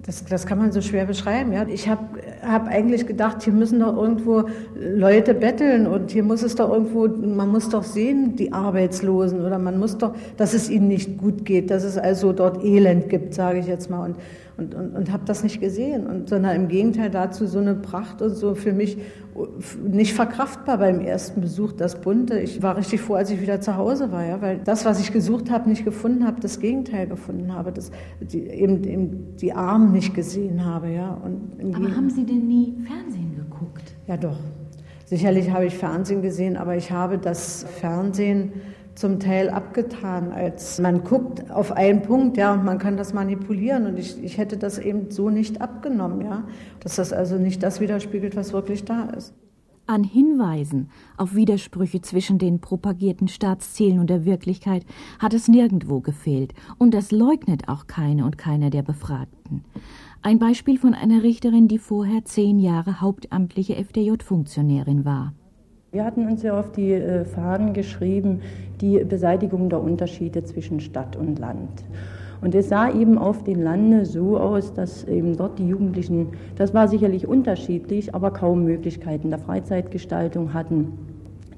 das, 0.07 0.25
das 0.25 0.47
kann 0.47 0.59
man 0.59 0.71
so 0.71 0.81
schwer 0.81 1.05
beschreiben. 1.07 1.53
Ja. 1.53 1.67
Ich 1.67 1.89
habe 1.89 2.05
hab 2.47 2.69
eigentlich 2.69 3.07
gedacht, 3.07 3.43
hier 3.43 3.53
müssen 3.53 3.81
doch 3.81 3.97
irgendwo 3.97 4.45
Leute 4.79 5.35
betteln 5.35 5.89
und 5.89 6.13
hier 6.13 6.23
muss 6.23 6.45
es 6.45 6.55
doch 6.55 6.73
irgendwo, 6.73 7.09
man 7.09 7.49
muss 7.49 7.69
doch 7.69 7.83
sehen, 7.83 8.37
die 8.37 8.53
Arbeitslosen 8.53 9.45
oder 9.45 9.59
man 9.59 9.79
muss 9.79 9.99
doch, 9.99 10.15
dass 10.37 10.55
es 10.55 10.71
ihnen 10.71 10.87
nicht 10.87 11.19
gut 11.19 11.45
geht, 11.45 11.73
dass 11.73 11.83
es 11.83 11.99
also 11.99 12.33
dort 12.33 12.65
Elend 12.65 13.09
gibt, 13.09 13.35
sage 13.35 13.59
ich 13.59 13.67
jetzt 13.67 13.91
mal. 13.91 14.05
Und 14.05 14.17
und, 14.57 14.75
und, 14.75 14.97
und 14.97 15.13
habe 15.13 15.25
das 15.27 15.43
nicht 15.43 15.61
gesehen, 15.61 16.07
und, 16.07 16.29
sondern 16.29 16.57
im 16.57 16.69
Gegenteil 16.69 17.11
dazu 17.11 17.47
so 17.47 17.59
eine 17.59 17.75
Pracht 17.75 18.23
und 18.23 18.35
so 18.35 18.55
für 18.55 18.73
mich 18.73 18.99
nicht 19.85 20.15
verkraftbar 20.15 20.79
beim 20.79 21.01
ersten 21.01 21.43
Besuch, 21.43 21.73
das 21.73 22.01
Bunte. 22.01 22.41
Ich 22.41 22.63
war 22.63 22.77
richtig 22.77 23.03
froh, 23.03 23.15
als 23.15 23.31
ich 23.31 23.41
wieder 23.41 23.61
zu 23.61 23.77
Hause 23.77 24.11
war, 24.13 24.25
ja, 24.25 24.41
weil 24.41 24.59
das, 24.59 24.87
was 24.87 24.99
ich 25.01 25.13
gesucht 25.13 25.51
habe, 25.51 25.69
nicht 25.69 25.85
gefunden 25.85 26.27
habe, 26.27 26.41
das 26.41 26.59
Gegenteil 26.59 27.07
gefunden 27.07 27.53
habe, 27.53 27.71
das, 27.73 27.91
die, 28.21 28.47
eben, 28.47 28.83
eben 28.85 29.37
die 29.37 29.53
Armen 29.53 29.93
nicht 29.93 30.15
gesehen 30.15 30.65
habe. 30.65 30.91
Ja, 30.91 31.11
und 31.23 31.75
aber 31.75 31.95
haben 31.95 32.09
Sie 32.09 32.25
denn 32.25 32.47
nie 32.47 32.75
Fernsehen 32.87 33.37
geguckt? 33.37 33.95
Ja, 34.07 34.17
doch. 34.17 34.39
Sicherlich 35.05 35.51
habe 35.51 35.67
ich 35.67 35.77
Fernsehen 35.77 36.23
gesehen, 36.23 36.57
aber 36.57 36.77
ich 36.77 36.91
habe 36.91 37.19
das 37.19 37.65
Fernsehen 37.79 38.53
zum 38.97 39.21
Teil 39.21 39.51
abgetan, 39.51 40.33
als 40.33 40.81
man 40.81 41.05
guckt 41.05 41.51
auf 41.51 41.71
einen 41.71 42.03
Punkt, 42.03 42.37
ja, 42.37 42.55
und 42.55 42.65
man 42.65 42.79
kann 42.79 42.97
das 42.97 43.13
manipulieren. 43.13 43.87
Und 43.87 43.99
ich, 43.99 44.23
ich 44.25 44.39
hätte 44.39 44.57
das 44.57 44.79
eben 44.79 45.11
so 45.11 45.31
nicht 45.31 45.61
abgenommen, 45.61 46.23
ja, 46.23 46.45
dass 46.81 46.97
das 46.97 47.13
also 47.13 47.37
nicht 47.37 47.63
das 47.63 47.81
widerspiegelt, 47.81 48.35
was 48.35 48.53
wirklich 48.53 48.85
da 48.85 49.05
ist. 49.11 49.35
An 49.89 50.03
Hinweisen 50.03 50.89
auf 51.17 51.37
Widersprüche 51.37 52.01
zwischen 52.01 52.39
den 52.39 52.61
propagierten 52.61 53.29
Staatszielen 53.29 54.01
und 54.01 54.11
der 54.11 54.25
Wirklichkeit 54.25 54.85
hat 55.21 55.33
es 55.33 55.47
nirgendwo 55.47 56.01
gefehlt, 56.01 56.55
und 56.79 56.93
das 56.93 57.13
leugnet 57.13 57.69
auch 57.69 57.87
keine 57.87 58.25
und 58.25 58.37
keiner 58.37 58.71
der 58.71 58.83
Befragten. 58.83 59.63
Ein 60.23 60.41
Beispiel 60.41 60.79
von 60.79 60.95
einer 60.95 61.23
Richterin, 61.23 61.69
die 61.69 61.79
vorher 61.79 62.25
zehn 62.25 62.59
Jahre 62.59 63.01
hauptamtliche 63.01 63.77
FDJ-Funktionärin 63.77 65.05
war. 65.05 65.35
Wir 65.97 66.05
hatten 66.05 66.27
uns 66.27 66.43
ja 66.43 66.61
auf 66.61 66.73
die 66.73 66.93
äh, 66.93 67.25
Fahnen 67.25 67.73
geschrieben, 67.73 68.43
die 68.83 69.03
Beseitigung 69.03 69.71
der 69.71 69.81
Unterschiede 69.81 70.45
zwischen 70.45 70.79
Stadt 70.81 71.17
und 71.17 71.39
Land. 71.39 71.71
Und 72.43 72.55
es 72.55 72.69
sah 72.69 72.93
eben 72.93 73.17
auf 73.17 73.45
den 73.45 73.63
Lande 73.63 74.05
so 74.05 74.37
aus, 74.37 74.75
dass 74.75 75.05
eben 75.05 75.39
dort 75.39 75.59
die 75.59 75.67
Jugendlichen, 75.67 76.33
das 76.57 76.75
war 76.75 76.87
sicherlich 76.87 77.27
unterschiedlich, 77.27 78.15
aber 78.15 78.31
kaum 78.31 78.65
Möglichkeiten 78.65 79.31
der 79.31 79.39
Freizeitgestaltung 79.39 80.53
hatten. 80.53 80.93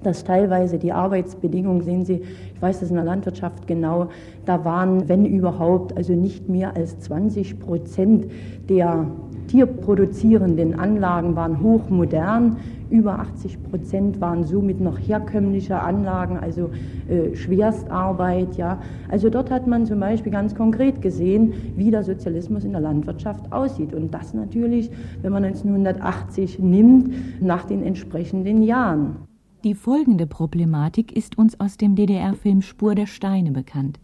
Dass 0.04 0.22
teilweise 0.22 0.78
die 0.78 0.92
Arbeitsbedingungen, 0.92 1.82
sehen 1.82 2.04
Sie, 2.04 2.22
ich 2.54 2.62
weiß 2.62 2.78
das 2.78 2.90
in 2.90 2.94
der 2.94 3.04
Landwirtschaft 3.04 3.66
genau, 3.66 4.06
da 4.44 4.64
waren, 4.64 5.08
wenn 5.08 5.26
überhaupt, 5.26 5.96
also 5.96 6.12
nicht 6.12 6.48
mehr 6.48 6.76
als 6.76 7.00
20 7.00 7.58
Prozent 7.58 8.30
der 8.68 9.08
tierproduzierenden 9.48 10.78
Anlagen 10.78 11.34
waren 11.34 11.60
hochmodern. 11.60 12.58
Über 12.90 13.18
80 13.18 13.62
Prozent 13.64 14.20
waren 14.20 14.44
somit 14.44 14.80
noch 14.80 14.98
herkömmliche 14.98 15.80
Anlagen, 15.80 16.38
also 16.38 16.70
äh, 17.08 17.34
Schwerstarbeit. 17.36 18.56
Ja. 18.56 18.80
Also 19.08 19.28
dort 19.28 19.50
hat 19.50 19.66
man 19.66 19.84
zum 19.86 20.00
Beispiel 20.00 20.32
ganz 20.32 20.54
konkret 20.54 21.02
gesehen, 21.02 21.52
wie 21.76 21.90
der 21.90 22.02
Sozialismus 22.02 22.64
in 22.64 22.72
der 22.72 22.80
Landwirtschaft 22.80 23.52
aussieht. 23.52 23.94
Und 23.94 24.12
das 24.14 24.32
natürlich, 24.32 24.90
wenn 25.22 25.32
man 25.32 25.44
1980 25.44 26.58
nimmt, 26.58 27.42
nach 27.42 27.64
den 27.64 27.82
entsprechenden 27.82 28.62
Jahren. 28.62 29.16
Die 29.64 29.74
folgende 29.74 30.26
Problematik 30.26 31.16
ist 31.16 31.36
uns 31.36 31.58
aus 31.60 31.76
dem 31.76 31.94
DDR-Film 31.94 32.62
Spur 32.62 32.94
der 32.94 33.06
Steine 33.06 33.50
bekannt. 33.50 33.98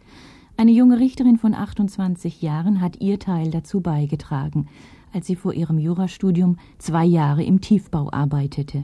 Eine 0.57 0.71
junge 0.71 0.99
Richterin 0.99 1.37
von 1.37 1.53
28 1.53 2.41
Jahren 2.41 2.81
hat 2.81 3.01
ihr 3.01 3.19
Teil 3.19 3.51
dazu 3.51 3.81
beigetragen 3.81 4.67
als 5.15 5.27
sie 5.27 5.35
vor 5.35 5.53
ihrem 5.53 5.79
Jurastudium 5.79 6.57
zwei 6.77 7.05
Jahre 7.05 7.43
im 7.43 7.61
Tiefbau 7.61 8.09
arbeitete. 8.11 8.83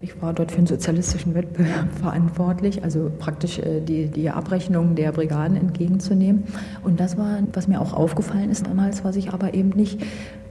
Ich 0.00 0.20
war 0.20 0.34
dort 0.34 0.50
für 0.50 0.58
den 0.58 0.66
sozialistischen 0.66 1.34
Wettbewerb 1.34 1.90
verantwortlich, 2.00 2.84
also 2.84 3.10
praktisch 3.18 3.58
äh, 3.58 3.80
die, 3.80 4.08
die 4.08 4.28
Abrechnung 4.28 4.94
der 4.94 5.12
Brigaden 5.12 5.56
entgegenzunehmen. 5.56 6.44
Und 6.84 7.00
das 7.00 7.16
war, 7.16 7.38
was 7.54 7.66
mir 7.66 7.80
auch 7.80 7.94
aufgefallen 7.94 8.50
ist 8.50 8.66
damals, 8.66 9.02
was 9.04 9.16
ich 9.16 9.32
aber 9.32 9.54
eben 9.54 9.70
nicht 9.70 9.98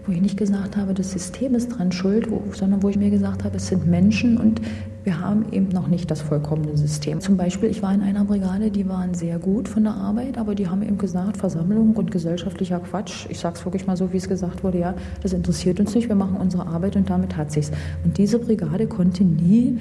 wo 0.08 0.12
ich 0.12 0.22
nicht 0.22 0.38
gesagt 0.38 0.78
habe, 0.78 0.94
das 0.94 1.12
System 1.12 1.56
ist 1.56 1.70
dran 1.70 1.92
schuld, 1.92 2.28
sondern 2.52 2.84
wo 2.84 2.90
ich 2.90 2.98
mir 2.98 3.10
gesagt 3.10 3.44
habe, 3.44 3.58
es 3.58 3.68
sind 3.68 3.88
Menschen 3.88 4.38
und 4.38 4.62
wir 5.06 5.22
haben 5.22 5.46
eben 5.52 5.70
noch 5.70 5.88
nicht 5.88 6.10
das 6.10 6.22
vollkommene 6.22 6.76
System. 6.76 7.22
Zum 7.22 7.38
Beispiel, 7.38 7.70
ich 7.70 7.84
war 7.84 7.94
in 7.94 8.02
einer 8.02 8.26
Brigade, 8.26 8.72
die 8.72 8.90
waren 8.90 9.14
sehr 9.14 9.38
gut 9.38 9.70
von 9.70 9.84
der 9.84 9.94
Arbeit, 9.94 10.38
aber 10.38 10.56
die 10.56 10.68
haben 10.68 10.82
eben 10.82 10.98
gesagt, 10.98 11.38
Versammlung 11.38 11.94
und 11.94 12.10
gesellschaftlicher 12.10 12.80
Quatsch. 12.80 13.28
Ich 13.30 13.40
sage 13.40 13.56
es 13.56 13.66
wirklich 13.66 13.86
mal 13.86 13.96
so, 13.96 14.12
wie 14.12 14.18
es 14.18 14.28
gesagt 14.28 14.64
wurde, 14.64 14.80
ja, 14.80 14.96
das 15.22 15.34
interessiert 15.34 15.80
uns 15.80 15.94
nicht, 15.94 16.10
wir 16.10 16.16
machen 16.16 16.38
unsere 16.38 16.66
Arbeit 16.66 16.96
und 16.96 17.08
damit 17.08 17.38
hat 17.38 17.52
sich's. 17.52 17.72
Und 18.04 18.18
diese 18.18 18.40
Brigade 18.40 18.88
konnte 18.88 19.24
nie, 19.24 19.78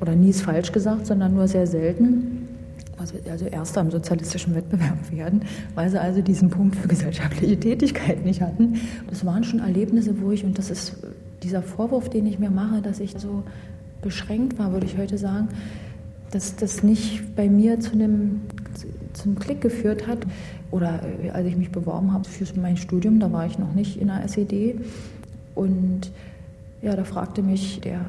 oder 0.00 0.16
nie 0.16 0.30
ist 0.30 0.40
falsch 0.40 0.72
gesagt, 0.72 1.06
sondern 1.06 1.34
nur 1.34 1.46
sehr 1.48 1.66
selten 1.66 2.38
also, 2.98 3.14
also 3.28 3.44
Erster 3.46 3.80
im 3.80 3.90
sozialistischen 3.90 4.54
Wettbewerb 4.54 5.10
werden, 5.10 5.42
weil 5.74 5.90
sie 5.90 6.00
also 6.00 6.22
diesen 6.22 6.50
Punkt 6.50 6.76
für 6.76 6.88
gesellschaftliche 6.88 7.58
Tätigkeit 7.58 8.24
nicht 8.24 8.40
hatten. 8.40 8.80
Das 9.10 9.26
waren 9.26 9.44
schon 9.44 9.58
Erlebnisse, 9.58 10.14
wo 10.20 10.30
ich, 10.30 10.44
und 10.44 10.56
das 10.56 10.70
ist 10.70 10.96
dieser 11.42 11.62
Vorwurf, 11.62 12.08
den 12.08 12.26
ich 12.26 12.38
mir 12.38 12.50
mache, 12.50 12.80
dass 12.80 13.00
ich 13.00 13.14
so 13.18 13.42
beschränkt 14.02 14.58
war, 14.58 14.72
würde 14.72 14.86
ich 14.86 14.98
heute 14.98 15.16
sagen, 15.16 15.48
dass 16.30 16.56
das 16.56 16.82
nicht 16.82 17.34
bei 17.36 17.48
mir 17.48 17.80
zu 17.80 17.92
einem 17.92 18.42
zum 19.12 19.38
Klick 19.38 19.60
geführt 19.60 20.06
hat. 20.06 20.18
Oder 20.70 21.00
äh, 21.22 21.30
als 21.30 21.46
ich 21.46 21.56
mich 21.56 21.70
beworben 21.70 22.12
habe 22.12 22.28
für 22.28 22.44
mein 22.58 22.76
Studium, 22.76 23.20
da 23.20 23.30
war 23.32 23.46
ich 23.46 23.58
noch 23.58 23.74
nicht 23.74 24.00
in 24.00 24.08
der 24.08 24.24
SED. 24.24 24.76
Und 25.54 26.10
ja, 26.80 26.96
da 26.96 27.04
fragte 27.04 27.42
mich 27.42 27.80
der 27.80 28.00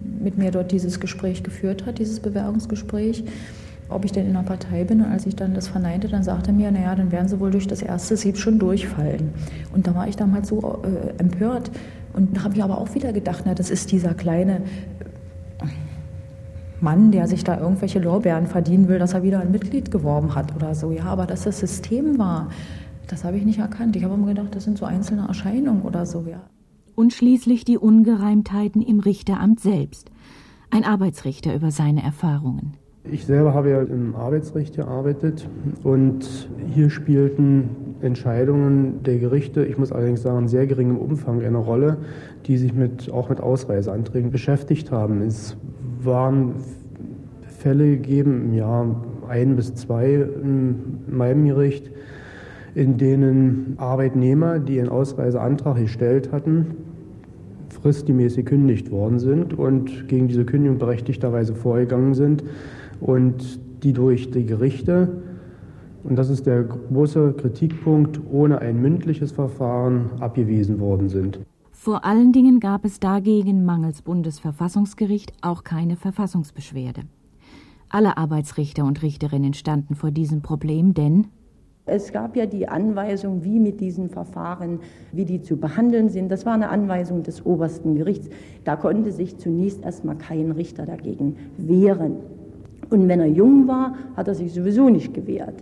mit 0.00 0.38
mir 0.38 0.50
dort 0.50 0.72
dieses 0.72 1.00
Gespräch 1.00 1.42
geführt 1.42 1.84
hat, 1.86 1.98
dieses 1.98 2.20
Bewerbungsgespräch, 2.20 3.24
ob 3.88 4.04
ich 4.04 4.12
denn 4.12 4.26
in 4.26 4.36
einer 4.36 4.46
Partei 4.46 4.84
bin. 4.84 5.00
Und 5.00 5.10
als 5.10 5.26
ich 5.26 5.36
dann 5.36 5.54
das 5.54 5.68
verneinte, 5.68 6.08
dann 6.08 6.22
sagte 6.22 6.50
er 6.50 6.54
mir, 6.54 6.70
naja, 6.70 6.94
dann 6.94 7.10
werden 7.12 7.28
sie 7.28 7.40
wohl 7.40 7.50
durch 7.50 7.66
das 7.66 7.82
erste 7.82 8.16
Sieb 8.16 8.38
schon 8.38 8.58
durchfallen. 8.58 9.30
Und 9.74 9.86
da 9.86 9.94
war 9.94 10.08
ich 10.08 10.16
damals 10.16 10.48
so 10.48 10.82
äh, 10.84 11.18
empört. 11.18 11.70
Und 12.12 12.42
habe 12.42 12.54
ich 12.54 12.62
aber 12.62 12.78
auch 12.78 12.94
wieder 12.94 13.12
gedacht, 13.12 13.44
na, 13.46 13.54
das 13.54 13.70
ist 13.70 13.92
dieser 13.92 14.14
kleine 14.14 14.62
Mann, 16.82 17.12
der 17.12 17.26
sich 17.26 17.44
da 17.44 17.58
irgendwelche 17.58 17.98
Lorbeeren 17.98 18.46
verdienen 18.46 18.88
will, 18.88 18.98
dass 18.98 19.14
er 19.14 19.22
wieder 19.22 19.40
ein 19.40 19.50
Mitglied 19.50 19.90
geworben 19.90 20.34
hat 20.34 20.54
oder 20.56 20.74
so. 20.74 20.90
Ja, 20.90 21.04
aber 21.04 21.26
dass 21.26 21.44
das 21.44 21.58
System 21.58 22.18
war, 22.18 22.48
das 23.08 23.24
habe 23.24 23.36
ich 23.36 23.44
nicht 23.44 23.58
erkannt. 23.58 23.96
Ich 23.96 24.04
habe 24.04 24.14
immer 24.14 24.26
gedacht, 24.26 24.54
das 24.54 24.64
sind 24.64 24.78
so 24.78 24.84
einzelne 24.84 25.26
Erscheinungen 25.26 25.82
oder 25.82 26.06
so, 26.06 26.24
ja. 26.28 26.40
Und 26.94 27.12
schließlich 27.12 27.64
die 27.64 27.78
Ungereimtheiten 27.78 28.82
im 28.82 29.00
Richteramt 29.00 29.60
selbst. 29.60 30.10
Ein 30.70 30.84
Arbeitsrichter 30.84 31.54
über 31.54 31.70
seine 31.70 32.02
Erfahrungen. 32.02 32.74
Ich 33.04 33.24
selber 33.24 33.54
habe 33.54 33.70
ja 33.70 33.80
im 33.80 34.14
Arbeitsrecht 34.14 34.76
gearbeitet 34.76 35.48
und 35.82 36.48
hier 36.72 36.90
spielten 36.90 37.96
Entscheidungen 38.02 39.02
der 39.02 39.18
Gerichte, 39.18 39.64
ich 39.64 39.78
muss 39.78 39.90
allerdings 39.90 40.22
sagen, 40.22 40.40
in 40.40 40.48
sehr 40.48 40.66
geringem 40.66 40.98
Umfang 40.98 41.42
eine 41.42 41.58
Rolle, 41.58 41.98
die 42.46 42.58
sich 42.58 42.74
mit, 42.74 43.10
auch 43.10 43.30
mit 43.30 43.40
Ausreiseanträgen 43.40 44.30
beschäftigt 44.30 44.90
haben. 44.90 45.22
Es 45.22 45.56
waren 46.04 46.54
Fälle 47.58 47.96
gegeben 47.96 48.46
im 48.46 48.54
Jahr 48.54 48.96
ein 49.28 49.56
bis 49.56 49.74
zwei 49.74 50.14
in 50.14 50.76
meinem 51.08 51.46
Gericht, 51.46 51.90
in 52.74 52.98
denen 52.98 53.74
Arbeitnehmer, 53.78 54.58
die 54.58 54.80
einen 54.80 54.88
Ausreiseantrag 54.88 55.76
gestellt 55.76 56.32
hatten, 56.32 56.66
fristgemäß 57.68 58.36
gekündigt 58.36 58.90
worden 58.90 59.18
sind 59.18 59.58
und 59.58 60.08
gegen 60.08 60.28
diese 60.28 60.44
Kündigung 60.44 60.78
berechtigterweise 60.78 61.54
vorgegangen 61.54 62.14
sind 62.14 62.44
und 63.00 63.60
die 63.82 63.92
durch 63.92 64.30
die 64.30 64.46
Gerichte, 64.46 65.08
und 66.02 66.16
das 66.16 66.30
ist 66.30 66.46
der 66.46 66.64
große 66.64 67.34
Kritikpunkt, 67.34 68.20
ohne 68.30 68.60
ein 68.60 68.80
mündliches 68.80 69.32
Verfahren 69.32 70.10
abgewiesen 70.20 70.80
worden 70.80 71.08
sind. 71.08 71.40
Vor 71.82 72.04
allen 72.04 72.30
Dingen 72.30 72.60
gab 72.60 72.84
es 72.84 73.00
dagegen 73.00 73.64
mangels 73.64 74.02
Bundesverfassungsgericht 74.02 75.32
auch 75.40 75.64
keine 75.64 75.96
Verfassungsbeschwerde. 75.96 77.04
Alle 77.88 78.18
Arbeitsrichter 78.18 78.84
und 78.84 79.00
Richterinnen 79.00 79.54
standen 79.54 79.94
vor 79.94 80.10
diesem 80.10 80.42
Problem, 80.42 80.92
denn 80.92 81.28
es 81.86 82.12
gab 82.12 82.36
ja 82.36 82.44
die 82.44 82.68
Anweisung, 82.68 83.44
wie 83.44 83.58
mit 83.58 83.80
diesen 83.80 84.10
Verfahren, 84.10 84.80
wie 85.12 85.24
die 85.24 85.40
zu 85.40 85.56
behandeln 85.56 86.10
sind. 86.10 86.30
Das 86.30 86.44
war 86.44 86.52
eine 86.52 86.68
Anweisung 86.68 87.22
des 87.22 87.46
obersten 87.46 87.94
Gerichts. 87.94 88.28
Da 88.64 88.76
konnte 88.76 89.10
sich 89.10 89.38
zunächst 89.38 89.82
erstmal 89.82 90.18
kein 90.18 90.50
Richter 90.50 90.84
dagegen 90.84 91.38
wehren. 91.56 92.16
Und 92.90 93.08
wenn 93.08 93.20
er 93.20 93.26
jung 93.26 93.68
war, 93.68 93.94
hat 94.16 94.26
er 94.26 94.34
sich 94.34 94.52
sowieso 94.52 94.88
nicht 94.88 95.14
gewehrt. 95.14 95.54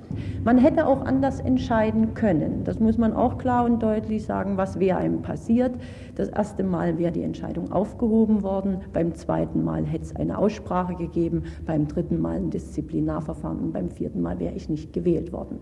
Man 0.45 0.57
hätte 0.57 0.87
auch 0.87 1.03
anders 1.05 1.41
entscheiden 1.41 2.15
können. 2.15 2.65
Das 2.65 2.81
muss 2.81 2.97
man 2.97 3.13
auch 3.13 3.37
klar 3.37 3.67
und 3.67 3.83
deutlich 3.83 4.25
sagen, 4.25 4.57
was 4.57 4.81
wäre 4.81 4.99
einem 4.99 5.21
passiert. 5.21 5.73
Das 6.15 6.31
erste 6.31 6.65
Mal 6.65 6.99
wäre 6.99 7.13
die 7.13 7.23
Entscheidung 7.23 7.71
aufgehoben 7.71 8.43
worden, 8.43 8.79
beim 8.95 9.15
zweiten 9.15 9.63
Mal 9.63 9.85
hätte 9.85 10.05
es 10.05 10.17
eine 10.17 10.39
Aussprache 10.39 10.95
gegeben, 10.95 11.43
beim 11.67 11.87
dritten 11.87 12.19
Mal 12.19 12.39
ein 12.39 12.51
Disziplinarverfahren 12.51 13.59
und 13.59 13.73
beim 13.73 13.91
vierten 13.91 14.23
Mal 14.23 14.41
wäre 14.41 14.55
ich 14.55 14.71
nicht 14.71 14.95
gewählt 14.95 15.31
worden. 15.31 15.59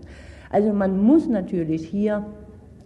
Also 0.49 0.71
man 0.71 1.03
muss 1.03 1.27
natürlich 1.27 1.85
hier 1.85 2.25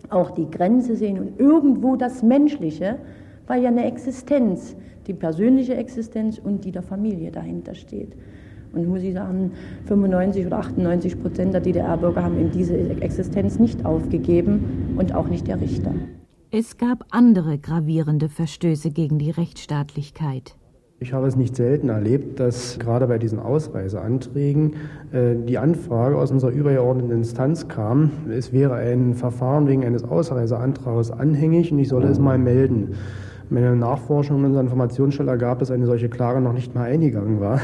auch 0.10 0.32
die 0.32 0.50
Grenze 0.50 0.96
sehen 0.96 1.20
und 1.20 1.40
irgendwo 1.40 1.96
das 1.96 2.24
Menschliche, 2.24 2.98
weil 3.46 3.62
ja 3.62 3.70
eine 3.70 3.86
Existenz, 3.86 4.76
die 5.06 5.14
persönliche 5.14 5.76
Existenz 5.76 6.40
und 6.40 6.66
die 6.66 6.72
der 6.72 6.82
Familie 6.82 7.32
dahinter 7.32 7.76
steht. 7.76 8.16
Und 8.74 8.88
muss 8.88 9.02
ich 9.02 9.14
sagen, 9.14 9.52
95 9.86 10.46
oder 10.48 10.60
98 10.60 11.22
Prozent 11.22 11.54
der 11.54 11.62
DDR-Bürger 11.62 12.24
haben 12.24 12.40
eben 12.40 12.52
diese 12.52 12.78
Existenz 13.02 13.60
nicht 13.60 13.86
aufgegeben 13.86 14.96
und 14.98 15.14
auch 15.14 15.28
nicht 15.28 15.48
der 15.48 15.60
Richter. 15.60 15.94
Es 16.52 16.78
gab 16.78 17.06
andere 17.12 17.58
gravierende 17.58 18.30
Verstöße 18.30 18.92
gegen 18.92 19.20
die 19.20 19.32
Rechtsstaatlichkeit. 19.32 20.56
Ich 21.00 21.14
habe 21.14 21.26
es 21.26 21.36
nicht 21.36 21.56
selten 21.56 21.90
erlebt, 21.90 22.40
dass 22.40 22.78
gerade 22.78 23.08
bei 23.08 23.18
diesen 23.18 23.40
Ausreiseanträgen 23.40 24.76
äh, 25.12 25.34
die 25.36 25.58
Anfrage 25.58 26.16
aus 26.16 26.30
unserer 26.30 26.52
übergeordneten 26.52 27.12
Instanz 27.12 27.68
kam, 27.68 28.12
es 28.30 28.54
wäre 28.54 28.76
ein 28.76 29.16
Verfahren 29.16 29.68
wegen 29.68 29.84
eines 29.84 30.04
Ausreiseantrags 30.04 31.10
anhängig 31.10 31.72
und 31.72 31.80
ich 31.80 31.90
solle 31.90 32.08
es 32.08 32.20
mal 32.20 32.38
melden. 32.38 32.96
Meine 33.50 33.76
Nachforschung 33.76 34.40
in 34.40 34.46
unserer 34.46 34.62
Informationsstelle 34.62 35.32
ergab, 35.32 35.58
dass 35.58 35.72
eine 35.72 35.88
solche 35.88 36.08
Klage 36.08 36.40
noch 36.40 36.54
nicht 36.54 36.76
mal 36.76 36.84
eingegangen 36.84 37.40
war. 37.40 37.60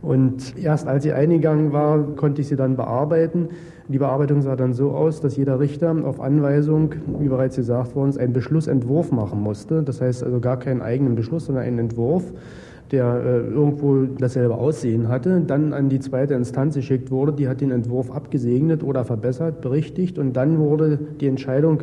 Und 0.00 0.56
erst 0.62 0.86
als 0.86 1.02
sie 1.02 1.12
eingegangen 1.12 1.72
war, 1.72 1.98
konnte 2.14 2.40
ich 2.40 2.48
sie 2.48 2.56
dann 2.56 2.76
bearbeiten. 2.76 3.48
Die 3.88 3.98
Bearbeitung 3.98 4.42
sah 4.42 4.54
dann 4.54 4.72
so 4.72 4.92
aus, 4.92 5.20
dass 5.20 5.36
jeder 5.36 5.58
Richter 5.58 5.94
auf 6.04 6.20
Anweisung, 6.20 6.94
wie 7.18 7.28
bereits 7.28 7.56
gesagt 7.56 7.96
worden 7.96 8.10
ist, 8.10 8.18
einen 8.18 8.32
Beschlussentwurf 8.32 9.10
machen 9.10 9.40
musste. 9.40 9.82
Das 9.82 10.00
heißt 10.00 10.22
also 10.22 10.40
gar 10.40 10.58
keinen 10.58 10.82
eigenen 10.82 11.14
Beschluss, 11.14 11.46
sondern 11.46 11.64
einen 11.64 11.78
Entwurf, 11.78 12.32
der 12.92 13.22
äh, 13.24 13.38
irgendwo 13.48 14.04
dasselbe 14.18 14.54
Aussehen 14.54 15.08
hatte, 15.08 15.40
dann 15.40 15.72
an 15.72 15.88
die 15.88 16.00
zweite 16.00 16.34
Instanz 16.34 16.74
geschickt 16.74 17.10
wurde. 17.10 17.32
Die 17.32 17.48
hat 17.48 17.60
den 17.60 17.70
Entwurf 17.70 18.10
abgesegnet 18.10 18.84
oder 18.84 19.04
verbessert, 19.04 19.60
berichtigt 19.60 20.18
und 20.18 20.34
dann 20.34 20.58
wurde 20.58 20.98
die 21.20 21.26
Entscheidung 21.26 21.82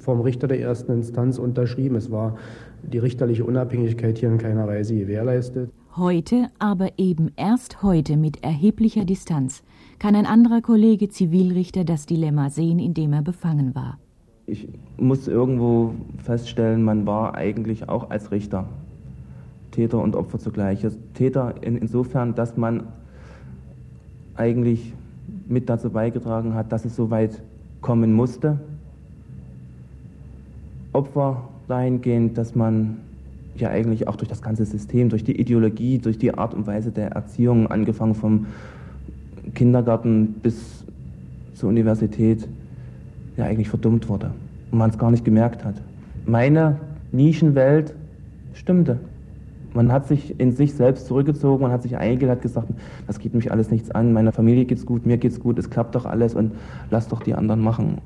vom 0.00 0.20
Richter 0.20 0.48
der 0.48 0.60
ersten 0.60 0.92
Instanz 0.92 1.38
unterschrieben. 1.38 1.96
Es 1.96 2.10
war 2.10 2.36
die 2.82 2.98
richterliche 2.98 3.44
Unabhängigkeit 3.44 4.18
hier 4.18 4.28
in 4.28 4.38
keiner 4.38 4.66
Weise 4.66 4.94
gewährleistet. 4.94 5.70
Heute, 5.96 6.50
aber 6.58 6.98
eben 6.98 7.30
erst 7.36 7.84
heute 7.84 8.16
mit 8.16 8.42
erheblicher 8.42 9.04
Distanz, 9.04 9.62
kann 10.00 10.16
ein 10.16 10.26
anderer 10.26 10.60
Kollege 10.60 11.08
Zivilrichter 11.08 11.84
das 11.84 12.04
Dilemma 12.04 12.50
sehen, 12.50 12.80
in 12.80 12.94
dem 12.94 13.12
er 13.12 13.22
befangen 13.22 13.76
war. 13.76 13.98
Ich 14.46 14.66
muss 14.96 15.28
irgendwo 15.28 15.94
feststellen, 16.18 16.82
man 16.82 17.06
war 17.06 17.36
eigentlich 17.36 17.88
auch 17.88 18.10
als 18.10 18.32
Richter 18.32 18.66
Täter 19.70 20.02
und 20.02 20.16
Opfer 20.16 20.40
zugleich. 20.40 20.84
Täter 21.14 21.54
in, 21.60 21.76
insofern, 21.76 22.34
dass 22.34 22.56
man 22.56 22.88
eigentlich 24.34 24.92
mit 25.46 25.68
dazu 25.68 25.90
beigetragen 25.90 26.54
hat, 26.54 26.72
dass 26.72 26.84
es 26.84 26.96
so 26.96 27.10
weit 27.10 27.40
kommen 27.82 28.12
musste. 28.12 28.58
Opfer 30.92 31.48
dahingehend, 31.68 32.36
dass 32.36 32.56
man 32.56 32.96
ja 33.56 33.70
eigentlich 33.70 34.08
auch 34.08 34.16
durch 34.16 34.28
das 34.28 34.42
ganze 34.42 34.64
System, 34.64 35.08
durch 35.08 35.24
die 35.24 35.38
Ideologie, 35.38 35.98
durch 35.98 36.18
die 36.18 36.34
Art 36.34 36.54
und 36.54 36.66
Weise 36.66 36.90
der 36.90 37.12
Erziehung, 37.12 37.68
angefangen 37.68 38.14
vom 38.14 38.46
Kindergarten 39.54 40.34
bis 40.42 40.84
zur 41.54 41.68
Universität, 41.68 42.48
ja 43.36 43.44
eigentlich 43.44 43.68
verdummt 43.68 44.08
wurde 44.08 44.32
und 44.70 44.78
man 44.78 44.90
es 44.90 44.98
gar 44.98 45.10
nicht 45.10 45.24
gemerkt 45.24 45.64
hat. 45.64 45.76
Meine 46.26 46.80
Nischenwelt 47.12 47.94
stimmte. 48.54 48.98
Man 49.72 49.90
hat 49.90 50.06
sich 50.06 50.38
in 50.38 50.52
sich 50.52 50.74
selbst 50.74 51.06
zurückgezogen, 51.06 51.62
man 51.62 51.72
hat 51.72 51.82
sich 51.82 51.96
eingebildet, 51.96 52.36
hat 52.36 52.42
gesagt, 52.42 52.68
das 53.08 53.18
geht 53.18 53.34
mich 53.34 53.50
alles 53.50 53.72
nichts 53.72 53.90
an, 53.90 54.12
meiner 54.12 54.30
Familie 54.30 54.66
geht's 54.66 54.86
gut, 54.86 55.04
mir 55.04 55.18
geht's 55.18 55.40
gut, 55.40 55.58
es 55.58 55.68
klappt 55.68 55.96
doch 55.96 56.04
alles 56.06 56.34
und 56.34 56.52
lass 56.90 57.08
doch 57.08 57.22
die 57.22 57.34
anderen 57.34 57.60
machen. 57.60 57.98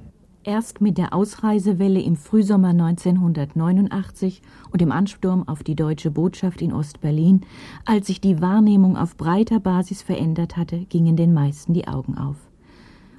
Erst 0.49 0.81
mit 0.81 0.97
der 0.97 1.13
Ausreisewelle 1.13 2.01
im 2.01 2.17
Frühsommer 2.17 2.69
1989 2.69 4.41
und 4.73 4.81
dem 4.81 4.93
Ansturm 4.93 5.47
auf 5.47 5.63
die 5.63 5.77
deutsche 5.77 6.11
Botschaft 6.11 6.63
in 6.63 6.73
Ostberlin, 6.73 7.43
als 7.85 8.07
sich 8.07 8.23
die 8.23 8.41
Wahrnehmung 8.41 8.97
auf 8.97 9.19
breiter 9.19 9.61
Basis 9.61 10.01
verändert 10.01 10.57
hatte, 10.57 10.87
gingen 10.87 11.17
den 11.17 11.35
meisten 11.35 11.75
die 11.75 11.87
Augen 11.87 12.17
auf. 12.17 12.48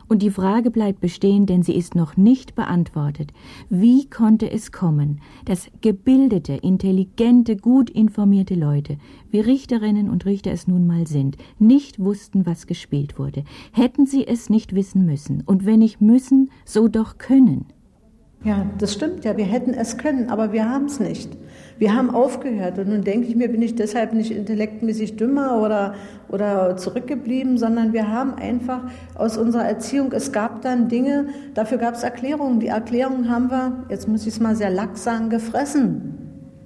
Und 0.09 0.23
die 0.23 0.31
Frage 0.31 0.71
bleibt 0.71 1.01
bestehen, 1.01 1.45
denn 1.45 1.61
sie 1.61 1.75
ist 1.75 1.93
noch 1.93 2.17
nicht 2.17 2.55
beantwortet. 2.55 3.31
Wie 3.69 4.09
konnte 4.09 4.49
es 4.49 4.71
kommen, 4.71 5.21
dass 5.45 5.69
gebildete, 5.81 6.53
intelligente, 6.53 7.55
gut 7.55 7.91
informierte 7.91 8.55
Leute, 8.55 8.97
wie 9.29 9.39
Richterinnen 9.39 10.09
und 10.09 10.25
Richter 10.25 10.51
es 10.51 10.67
nun 10.67 10.87
mal 10.87 11.05
sind, 11.05 11.37
nicht 11.59 11.99
wussten, 11.99 12.47
was 12.47 12.65
gespielt 12.65 13.19
wurde? 13.19 13.43
Hätten 13.71 14.07
sie 14.07 14.27
es 14.27 14.49
nicht 14.49 14.73
wissen 14.73 15.05
müssen? 15.05 15.43
Und 15.45 15.67
wenn 15.67 15.79
nicht 15.79 16.01
müssen, 16.01 16.49
so 16.65 16.87
doch 16.87 17.19
können. 17.19 17.67
Ja, 18.43 18.65
das 18.79 18.93
stimmt 18.93 19.25
ja. 19.25 19.37
Wir 19.37 19.45
hätten 19.45 19.75
es 19.75 19.97
können, 19.97 20.29
aber 20.29 20.53
wir 20.53 20.67
haben 20.67 20.85
es 20.85 20.99
nicht. 20.99 21.37
Wir 21.79 21.95
haben 21.95 22.09
aufgehört 22.09 22.77
und 22.77 22.89
nun 22.89 23.03
denke 23.05 23.27
ich 23.27 23.37
mir, 23.37 23.47
bin 23.47 23.61
ich 23.61 23.73
deshalb 23.73 24.11
nicht 24.11 24.31
intellektmäßig 24.31 25.15
dümmer 25.15 25.61
oder, 25.61 25.95
oder 26.27 26.75
zurückgeblieben, 26.75 27.57
sondern 27.57 27.93
wir 27.93 28.09
haben 28.09 28.33
einfach 28.33 28.81
aus 29.15 29.37
unserer 29.37 29.63
Erziehung, 29.63 30.11
es 30.11 30.33
gab 30.33 30.61
dann 30.61 30.89
Dinge, 30.89 31.29
dafür 31.53 31.77
gab 31.77 31.95
es 31.95 32.03
Erklärungen. 32.03 32.59
Die 32.59 32.67
Erklärungen 32.67 33.29
haben 33.29 33.49
wir, 33.49 33.85
jetzt 33.87 34.09
muss 34.09 34.23
ich 34.23 34.33
es 34.33 34.39
mal 34.41 34.57
sehr 34.57 34.69
lack 34.69 34.97
sagen, 34.97 35.29
gefressen. 35.29 36.17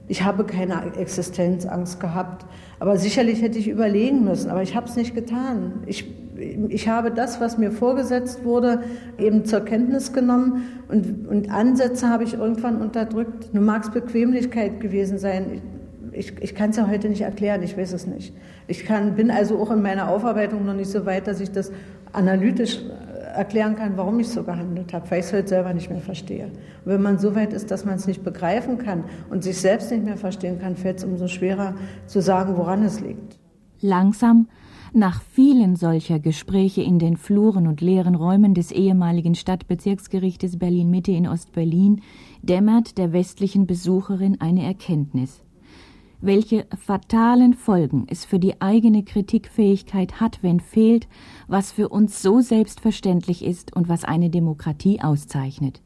Ich 0.08 0.23
habe 0.23 0.45
keine 0.45 0.82
Existenzangst 0.97 1.99
gehabt, 1.99 2.47
aber 2.80 2.97
sicherlich 2.97 3.43
hätte 3.43 3.60
ich 3.60 3.69
überlegen 3.69 4.23
müssen, 4.23 4.49
aber 4.49 4.63
ich 4.63 4.76
habe 4.76 4.88
es 4.88 4.95
nicht 4.95 5.13
getan. 5.13 5.84
Ich, 5.86 6.12
ich 6.69 6.88
habe 6.88 7.12
das, 7.12 7.39
was 7.39 7.58
mir 7.58 7.71
vorgesetzt 7.71 8.43
wurde, 8.43 8.84
eben 9.17 9.45
zur 9.45 9.62
Kenntnis 9.62 10.13
genommen 10.13 10.63
und, 10.89 11.27
und 11.27 11.51
Ansätze 11.51 12.10
habe 12.10 12.23
ich 12.23 12.34
irgendwann 12.34 12.82
unterdrückt. 12.82 13.53
Nun 13.53 13.65
mag 13.65 13.84
es 13.84 13.91
Bequemlichkeit 13.91 14.79
gewesen 14.79 15.17
sein. 15.17 15.62
Ich, 16.12 16.34
ich 16.41 16.53
kann 16.53 16.71
es 16.71 16.77
ja 16.77 16.88
heute 16.88 17.10
nicht 17.10 17.21
erklären, 17.21 17.63
ich 17.63 17.77
weiß 17.77 17.93
es 17.93 18.06
nicht. 18.06 18.36
Ich 18.67 18.86
kann, 18.86 19.15
bin 19.15 19.32
also 19.32 19.58
auch 19.60 19.71
in 19.71 19.82
meiner 19.82 20.10
Aufarbeitung 20.10 20.65
noch 20.65 20.75
nicht 20.75 20.91
so 20.91 21.06
weit, 21.06 21.27
dass 21.27 21.39
ich 21.39 21.51
das 21.51 21.71
analytisch 22.12 22.79
erklären 23.36 23.75
kann, 23.75 23.97
warum 23.97 24.19
ich 24.19 24.29
so 24.29 24.43
gehandelt 24.43 24.93
habe, 24.93 25.10
weil 25.10 25.19
ich 25.19 25.25
es 25.25 25.34
heute 25.34 25.47
selber 25.47 25.73
nicht 25.73 25.89
mehr 25.89 26.01
verstehe. 26.01 26.45
Und 26.45 26.91
wenn 26.91 27.01
man 27.01 27.17
so 27.17 27.36
weit 27.36 27.53
ist, 27.53 27.71
dass 27.71 27.84
man 27.84 27.95
es 27.95 28.08
nicht 28.08 28.23
begreifen 28.23 28.77
kann 28.77 29.06
und 29.29 29.43
sich 29.43 29.60
selbst 29.60 29.91
nicht 29.91 30.06
mehr 30.06 30.17
verstehen 30.17 30.60
kann, 30.60 30.75
fällt 30.75 30.99
es 30.99 31.03
umso 31.03 31.27
schwerer 31.27 31.73
zu 32.06 32.21
sagen, 32.21 32.56
woran 32.58 32.84
es 32.84 32.99
liegt. 32.99 33.39
Langsam, 33.82 34.47
nach 34.93 35.21
vielen 35.21 35.75
solcher 35.75 36.19
Gespräche 36.19 36.82
in 36.82 36.99
den 36.99 37.17
Fluren 37.17 37.67
und 37.67 37.82
leeren 37.82 38.15
Räumen 38.15 38.53
des 38.53 38.71
ehemaligen 38.71 39.36
Stadtbezirksgerichtes 39.36 40.58
Berlin-Mitte 40.58 41.12
in 41.12 41.27
Ostberlin, 41.27 42.01
dämmert 42.41 42.97
der 42.97 43.13
westlichen 43.13 43.67
Besucherin 43.67 44.39
eine 44.39 44.63
Erkenntnis 44.63 45.43
welche 46.23 46.65
fatalen 46.77 47.53
Folgen 47.53 48.06
es 48.08 48.23
für 48.23 48.39
die 48.39 48.62
eigene 48.62 49.03
Kritikfähigkeit 49.03 50.21
hat, 50.21 50.41
wenn 50.41 50.62
fehlt, 50.62 51.10
was 51.49 51.73
für 51.73 51.89
uns 51.89 52.21
so 52.21 52.39
selbstverständlich 52.39 53.43
ist 53.43 53.75
und 53.75 53.89
was 53.89 54.06
eine 54.06 54.29
Demokratie 54.29 55.01
auszeichnet 55.01 55.82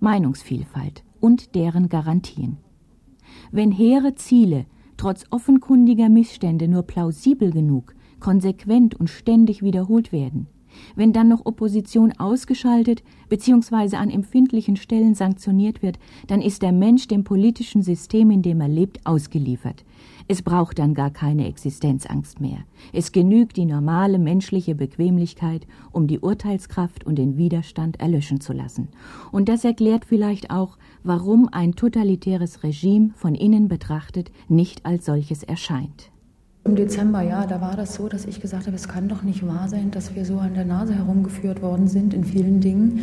Meinungsvielfalt 0.00 1.04
und 1.20 1.54
deren 1.54 1.88
Garantien. 1.88 2.58
Wenn 3.52 3.70
hehre 3.70 4.16
Ziele 4.16 4.66
trotz 4.96 5.24
offenkundiger 5.30 6.08
Missstände 6.08 6.66
nur 6.66 6.82
plausibel 6.82 7.52
genug, 7.52 7.94
konsequent 8.20 8.94
und 8.94 9.10
ständig 9.10 9.62
wiederholt 9.62 10.12
werden, 10.12 10.46
wenn 10.94 11.12
dann 11.12 11.28
noch 11.28 11.46
Opposition 11.46 12.12
ausgeschaltet 12.18 13.02
bzw. 13.28 13.96
an 13.96 14.10
empfindlichen 14.10 14.76
Stellen 14.76 15.14
sanktioniert 15.14 15.82
wird, 15.82 15.98
dann 16.26 16.40
ist 16.40 16.62
der 16.62 16.72
Mensch 16.72 17.08
dem 17.08 17.24
politischen 17.24 17.82
System, 17.82 18.30
in 18.30 18.42
dem 18.42 18.60
er 18.60 18.68
lebt, 18.68 19.04
ausgeliefert. 19.06 19.84
Es 20.28 20.42
braucht 20.42 20.80
dann 20.80 20.94
gar 20.94 21.10
keine 21.10 21.46
Existenzangst 21.46 22.40
mehr. 22.40 22.58
Es 22.92 23.12
genügt 23.12 23.56
die 23.56 23.64
normale 23.64 24.18
menschliche 24.18 24.74
Bequemlichkeit, 24.74 25.68
um 25.92 26.08
die 26.08 26.18
Urteilskraft 26.18 27.04
und 27.04 27.16
den 27.16 27.36
Widerstand 27.36 28.00
erlöschen 28.00 28.40
zu 28.40 28.52
lassen. 28.52 28.88
Und 29.30 29.48
das 29.48 29.64
erklärt 29.64 30.04
vielleicht 30.04 30.50
auch, 30.50 30.78
warum 31.04 31.48
ein 31.52 31.76
totalitäres 31.76 32.64
Regime 32.64 33.10
von 33.14 33.36
innen 33.36 33.68
betrachtet 33.68 34.32
nicht 34.48 34.84
als 34.84 35.06
solches 35.06 35.44
erscheint. 35.44 36.10
Im 36.66 36.74
Dezember, 36.74 37.22
ja, 37.22 37.46
da 37.46 37.60
war 37.60 37.76
das 37.76 37.94
so, 37.94 38.08
dass 38.08 38.24
ich 38.24 38.40
gesagt 38.40 38.66
habe, 38.66 38.74
es 38.74 38.88
kann 38.88 39.06
doch 39.06 39.22
nicht 39.22 39.46
wahr 39.46 39.68
sein, 39.68 39.92
dass 39.92 40.16
wir 40.16 40.24
so 40.24 40.38
an 40.38 40.54
der 40.54 40.64
Nase 40.64 40.96
herumgeführt 40.96 41.62
worden 41.62 41.86
sind 41.86 42.12
in 42.12 42.24
vielen 42.24 42.60
Dingen, 42.60 43.02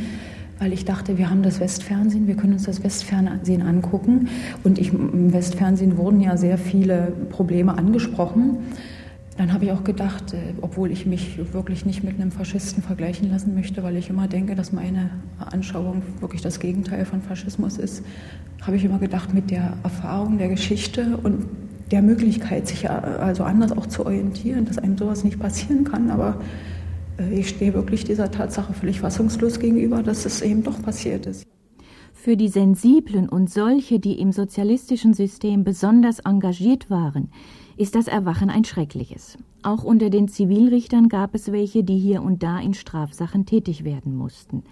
weil 0.59 0.73
ich 0.73 0.83
dachte, 0.83 1.17
wir 1.17 1.29
haben 1.29 1.43
das 1.43 1.61
Westfernsehen, 1.61 2.27
wir 2.27 2.35
können 2.35 2.53
uns 2.53 2.63
das 2.63 2.83
Westfernsehen 2.83 3.61
angucken 3.61 4.27
und 4.65 4.79
ich, 4.79 4.91
im 4.91 5.31
Westfernsehen 5.31 5.97
wurden 5.97 6.19
ja 6.19 6.35
sehr 6.35 6.57
viele 6.57 7.13
Probleme 7.29 7.77
angesprochen. 7.77 8.57
Dann 9.37 9.53
habe 9.53 9.63
ich 9.63 9.71
auch 9.71 9.85
gedacht, 9.85 10.33
äh, 10.33 10.37
obwohl 10.61 10.91
ich 10.91 11.05
mich 11.05 11.39
wirklich 11.53 11.85
nicht 11.85 12.03
mit 12.03 12.19
einem 12.19 12.31
Faschisten 12.31 12.83
vergleichen 12.83 13.31
lassen 13.31 13.55
möchte, 13.55 13.81
weil 13.81 13.95
ich 13.95 14.09
immer 14.09 14.27
denke, 14.27 14.55
dass 14.55 14.73
meine 14.73 15.09
Anschauung 15.39 16.01
wirklich 16.19 16.41
das 16.41 16.59
Gegenteil 16.59 17.05
von 17.05 17.21
Faschismus 17.21 17.77
ist, 17.77 18.03
habe 18.61 18.75
ich 18.75 18.83
immer 18.83 18.99
gedacht, 18.99 19.33
mit 19.33 19.51
der 19.51 19.77
Erfahrung 19.83 20.37
der 20.37 20.49
Geschichte 20.49 21.17
und 21.23 21.45
der 21.91 22.01
Möglichkeit, 22.01 22.67
sich 22.67 22.89
also 22.89 23.43
anders 23.43 23.71
auch 23.71 23.85
zu 23.85 24.05
orientieren, 24.05 24.65
dass 24.65 24.77
einem 24.77 24.97
sowas 24.97 25.23
nicht 25.23 25.39
passieren 25.39 25.83
kann. 25.83 26.09
Aber 26.09 26.39
äh, 27.17 27.39
ich 27.39 27.49
stehe 27.49 27.73
wirklich 27.73 28.03
dieser 28.03 28.31
Tatsache 28.31 28.73
völlig 28.73 28.99
fassungslos 28.99 29.59
gegenüber, 29.59 30.03
dass 30.03 30.25
es 30.25 30.41
eben 30.41 30.63
doch 30.63 30.81
passiert 30.81 31.25
ist. 31.25 31.45
Für 32.13 32.37
die 32.37 32.47
Sensiblen 32.47 33.27
und 33.27 33.49
solche, 33.49 33.99
die 33.99 34.19
im 34.19 34.31
sozialistischen 34.31 35.13
System 35.13 35.63
besonders 35.63 36.19
engagiert 36.19 36.89
waren, 36.89 37.29
ist 37.75 37.95
das 37.95 38.07
Erwachen 38.07 38.49
ein 38.49 38.63
schreckliches. 38.63 39.37
Auch 39.61 39.83
unter 39.83 40.09
den 40.09 40.27
Zivilrichtern 40.27 41.09
gab 41.09 41.35
es 41.35 41.51
welche, 41.51 41.83
die 41.83 41.97
hier 41.97 42.21
und 42.21 42.43
da 42.43 42.59
in 42.59 42.73
Strafsachen 42.73 43.45
tätig 43.45 43.83
werden 43.83 44.15
mussten. 44.15 44.63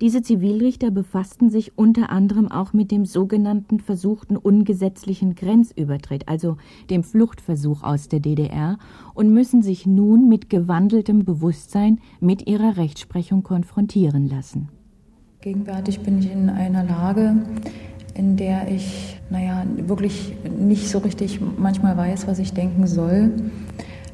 Diese 0.00 0.22
Zivilrichter 0.22 0.92
befassten 0.92 1.50
sich 1.50 1.76
unter 1.76 2.10
anderem 2.10 2.48
auch 2.52 2.72
mit 2.72 2.92
dem 2.92 3.04
sogenannten 3.04 3.80
versuchten 3.80 4.36
ungesetzlichen 4.36 5.34
Grenzübertritt, 5.34 6.28
also 6.28 6.56
dem 6.88 7.02
Fluchtversuch 7.02 7.82
aus 7.82 8.06
der 8.06 8.20
DDR, 8.20 8.78
und 9.14 9.32
müssen 9.32 9.60
sich 9.60 9.86
nun 9.86 10.28
mit 10.28 10.50
gewandeltem 10.50 11.24
Bewusstsein 11.24 11.98
mit 12.20 12.46
ihrer 12.46 12.76
Rechtsprechung 12.76 13.42
konfrontieren 13.42 14.28
lassen. 14.28 14.68
Gegenwärtig 15.40 15.98
bin 16.00 16.20
ich 16.20 16.30
in 16.30 16.48
einer 16.48 16.84
Lage, 16.84 17.34
in 18.14 18.36
der 18.36 18.70
ich, 18.70 19.18
naja, 19.30 19.64
wirklich 19.86 20.32
nicht 20.60 20.88
so 20.88 20.98
richtig 20.98 21.40
manchmal 21.58 21.96
weiß, 21.96 22.28
was 22.28 22.38
ich 22.38 22.52
denken 22.52 22.86
soll. 22.86 23.32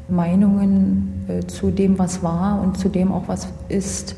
Meinungen 0.09 1.25
äh, 1.29 1.41
zu 1.47 1.71
dem, 1.71 1.99
was 1.99 2.23
war 2.23 2.63
und 2.63 2.79
zu 2.79 2.89
dem 2.89 3.13
auch, 3.13 3.29
was 3.29 3.49
ist, 3.69 4.17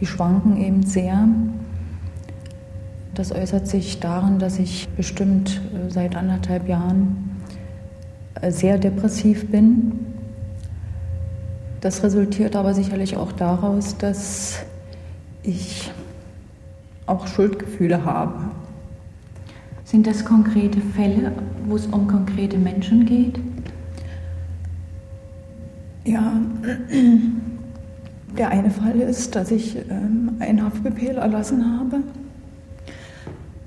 die 0.00 0.06
schwanken 0.06 0.56
eben 0.56 0.82
sehr. 0.84 1.28
Das 3.14 3.32
äußert 3.32 3.66
sich 3.66 3.98
darin, 4.00 4.38
dass 4.38 4.58
ich 4.58 4.88
bestimmt 4.90 5.60
äh, 5.74 5.90
seit 5.90 6.16
anderthalb 6.16 6.68
Jahren 6.68 7.30
äh, 8.40 8.50
sehr 8.50 8.78
depressiv 8.78 9.50
bin. 9.50 9.92
Das 11.80 12.02
resultiert 12.02 12.56
aber 12.56 12.74
sicherlich 12.74 13.16
auch 13.16 13.32
daraus, 13.32 13.96
dass 13.96 14.58
ich 15.42 15.90
auch 17.06 17.26
Schuldgefühle 17.26 18.04
habe. 18.04 18.34
Sind 19.84 20.06
das 20.06 20.24
konkrete 20.24 20.80
Fälle, 20.80 21.32
wo 21.66 21.76
es 21.76 21.86
um 21.86 22.08
konkrete 22.08 22.58
Menschen 22.58 23.06
geht? 23.06 23.38
Ja, 26.04 26.32
der 28.38 28.50
eine 28.50 28.70
Fall 28.70 29.00
ist, 29.00 29.34
dass 29.34 29.50
ich 29.50 29.76
ähm, 29.90 30.32
einen 30.38 30.64
Haftbefehl 30.64 31.16
erlassen 31.16 31.78
habe 31.78 32.02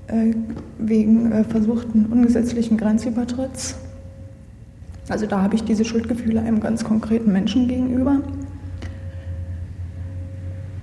äh, 0.08 0.34
wegen 0.78 1.32
äh, 1.32 1.44
versuchten 1.44 2.06
ungesetzlichen 2.06 2.78
Grenzübertritts. 2.78 3.76
Also 5.10 5.26
da 5.26 5.42
habe 5.42 5.56
ich 5.56 5.64
diese 5.64 5.86
Schuldgefühle 5.86 6.42
einem 6.42 6.60
ganz 6.60 6.84
konkreten 6.84 7.32
Menschen 7.32 7.68
gegenüber. 7.68 8.22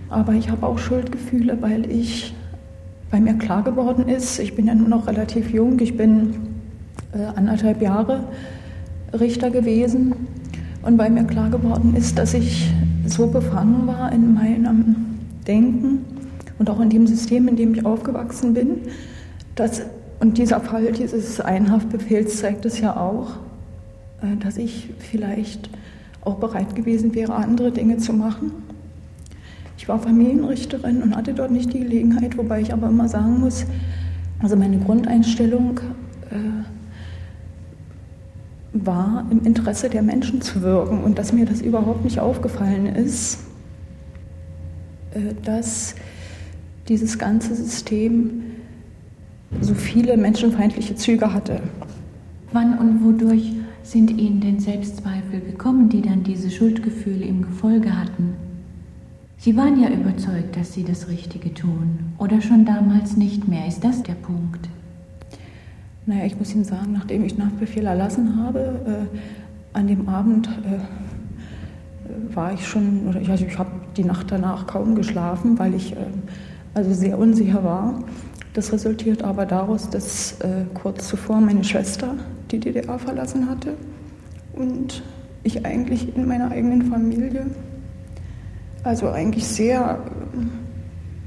Aber 0.08 0.32
ich 0.32 0.50
habe 0.50 0.66
auch 0.66 0.78
Schuldgefühle, 0.78 1.58
weil 1.60 1.90
ich, 1.90 2.34
weil 3.10 3.20
mir 3.20 3.34
klar 3.34 3.62
geworden 3.62 4.08
ist, 4.08 4.38
ich 4.38 4.54
bin 4.54 4.66
ja 4.66 4.74
nur 4.74 4.88
noch 4.88 5.06
relativ 5.06 5.50
jung, 5.50 5.78
ich 5.80 5.96
bin 5.96 6.34
äh, 7.12 7.24
anderthalb 7.36 7.82
Jahre 7.82 8.24
Richter 9.12 9.50
gewesen 9.50 10.14
und 10.82 10.98
weil 10.98 11.10
mir 11.10 11.24
klar 11.24 11.50
geworden 11.50 11.94
ist, 11.96 12.18
dass 12.18 12.34
ich 12.34 12.70
so 13.10 13.26
befangen 13.26 13.86
war 13.86 14.12
in 14.12 14.34
meinem 14.34 14.96
Denken 15.46 16.04
und 16.58 16.70
auch 16.70 16.80
in 16.80 16.90
dem 16.90 17.06
System, 17.06 17.48
in 17.48 17.56
dem 17.56 17.74
ich 17.74 17.84
aufgewachsen 17.84 18.54
bin, 18.54 18.82
dass, 19.54 19.82
und 20.20 20.38
dieser 20.38 20.60
Fall 20.60 20.92
dieses 20.92 21.40
Einhaftbefehls 21.40 22.38
zeigt 22.38 22.64
es 22.64 22.80
ja 22.80 22.96
auch, 22.96 23.36
äh, 24.22 24.36
dass 24.38 24.56
ich 24.56 24.90
vielleicht 24.98 25.70
auch 26.22 26.36
bereit 26.36 26.74
gewesen 26.74 27.14
wäre, 27.14 27.34
andere 27.34 27.70
Dinge 27.70 27.98
zu 27.98 28.12
machen. 28.12 28.52
Ich 29.78 29.88
war 29.88 29.98
Familienrichterin 29.98 31.02
und 31.02 31.16
hatte 31.16 31.34
dort 31.34 31.50
nicht 31.50 31.72
die 31.72 31.80
Gelegenheit, 31.80 32.36
wobei 32.36 32.60
ich 32.60 32.72
aber 32.72 32.88
immer 32.88 33.08
sagen 33.08 33.40
muss, 33.40 33.66
also 34.42 34.56
meine 34.56 34.78
Grundeinstellung 34.78 35.80
war, 38.84 39.26
im 39.30 39.44
Interesse 39.44 39.88
der 39.88 40.02
Menschen 40.02 40.42
zu 40.42 40.60
wirken 40.62 41.04
und 41.04 41.18
dass 41.18 41.32
mir 41.32 41.46
das 41.46 41.62
überhaupt 41.62 42.04
nicht 42.04 42.20
aufgefallen 42.20 42.86
ist, 42.86 43.38
äh, 45.14 45.34
dass 45.44 45.94
dieses 46.88 47.18
ganze 47.18 47.54
System 47.54 48.42
so 49.60 49.74
viele 49.74 50.16
menschenfeindliche 50.16 50.96
Züge 50.96 51.32
hatte. 51.32 51.60
Wann 52.52 52.78
und 52.78 53.04
wodurch 53.04 53.52
sind 53.82 54.10
Ihnen 54.10 54.40
denn 54.40 54.60
Selbstzweifel 54.60 55.40
gekommen, 55.40 55.88
die 55.88 56.02
dann 56.02 56.22
diese 56.22 56.50
Schuldgefühle 56.50 57.24
im 57.24 57.42
Gefolge 57.42 57.96
hatten? 57.96 58.34
Sie 59.38 59.56
waren 59.56 59.80
ja 59.80 59.88
überzeugt, 59.90 60.56
dass 60.56 60.72
Sie 60.72 60.82
das 60.82 61.08
Richtige 61.08 61.52
tun. 61.52 61.98
Oder 62.18 62.40
schon 62.40 62.64
damals 62.64 63.16
nicht 63.16 63.46
mehr? 63.46 63.66
Ist 63.66 63.84
das 63.84 64.02
der 64.02 64.14
Punkt? 64.14 64.68
Naja, 66.08 66.24
ich 66.24 66.38
muss 66.38 66.54
Ihnen 66.54 66.62
sagen, 66.62 66.92
nachdem 66.92 67.24
ich 67.24 67.36
Nachtbefehl 67.36 67.84
erlassen 67.84 68.40
habe, 68.40 68.80
äh, 68.86 69.76
an 69.76 69.88
dem 69.88 70.08
Abend 70.08 70.48
äh, 70.48 72.34
war 72.34 72.52
ich 72.54 72.64
schon, 72.64 73.08
oder 73.08 73.20
ich, 73.20 73.28
also 73.28 73.44
ich 73.44 73.58
habe 73.58 73.72
die 73.96 74.04
Nacht 74.04 74.30
danach 74.30 74.68
kaum 74.68 74.94
geschlafen, 74.94 75.58
weil 75.58 75.74
ich 75.74 75.94
äh, 75.94 75.96
also 76.74 76.94
sehr 76.94 77.18
unsicher 77.18 77.64
war. 77.64 78.04
Das 78.52 78.72
resultiert 78.72 79.24
aber 79.24 79.46
daraus, 79.46 79.90
dass 79.90 80.40
äh, 80.42 80.66
kurz 80.74 81.08
zuvor 81.08 81.40
meine 81.40 81.64
Schwester 81.64 82.14
die 82.52 82.60
DDR 82.60 83.00
verlassen 83.00 83.50
hatte 83.50 83.74
und 84.52 85.02
ich 85.42 85.66
eigentlich 85.66 86.16
in 86.16 86.28
meiner 86.28 86.52
eigenen 86.52 86.82
Familie, 86.82 87.46
also 88.84 89.08
eigentlich 89.08 89.44
sehr 89.44 89.98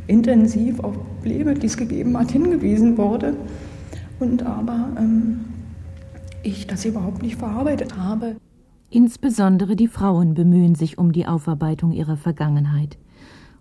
äh, 0.07 0.11
intensiv 0.11 0.79
auf 0.79 0.93
Probleme, 0.93 1.53
die 1.53 1.67
es 1.67 1.75
gegeben 1.75 2.17
hat, 2.17 2.31
hingewiesen 2.31 2.97
wurde 2.97 3.33
und 4.19 4.45
aber 4.45 4.89
ähm, 4.97 5.45
ich 6.43 6.67
das 6.67 6.85
überhaupt 6.85 7.21
nicht 7.21 7.37
verarbeitet 7.37 7.97
habe. 7.97 8.35
Insbesondere 8.89 9.75
die 9.75 9.87
Frauen 9.87 10.33
bemühen 10.33 10.75
sich 10.75 10.97
um 10.97 11.11
die 11.11 11.27
Aufarbeitung 11.27 11.91
ihrer 11.91 12.17
Vergangenheit. 12.17 12.97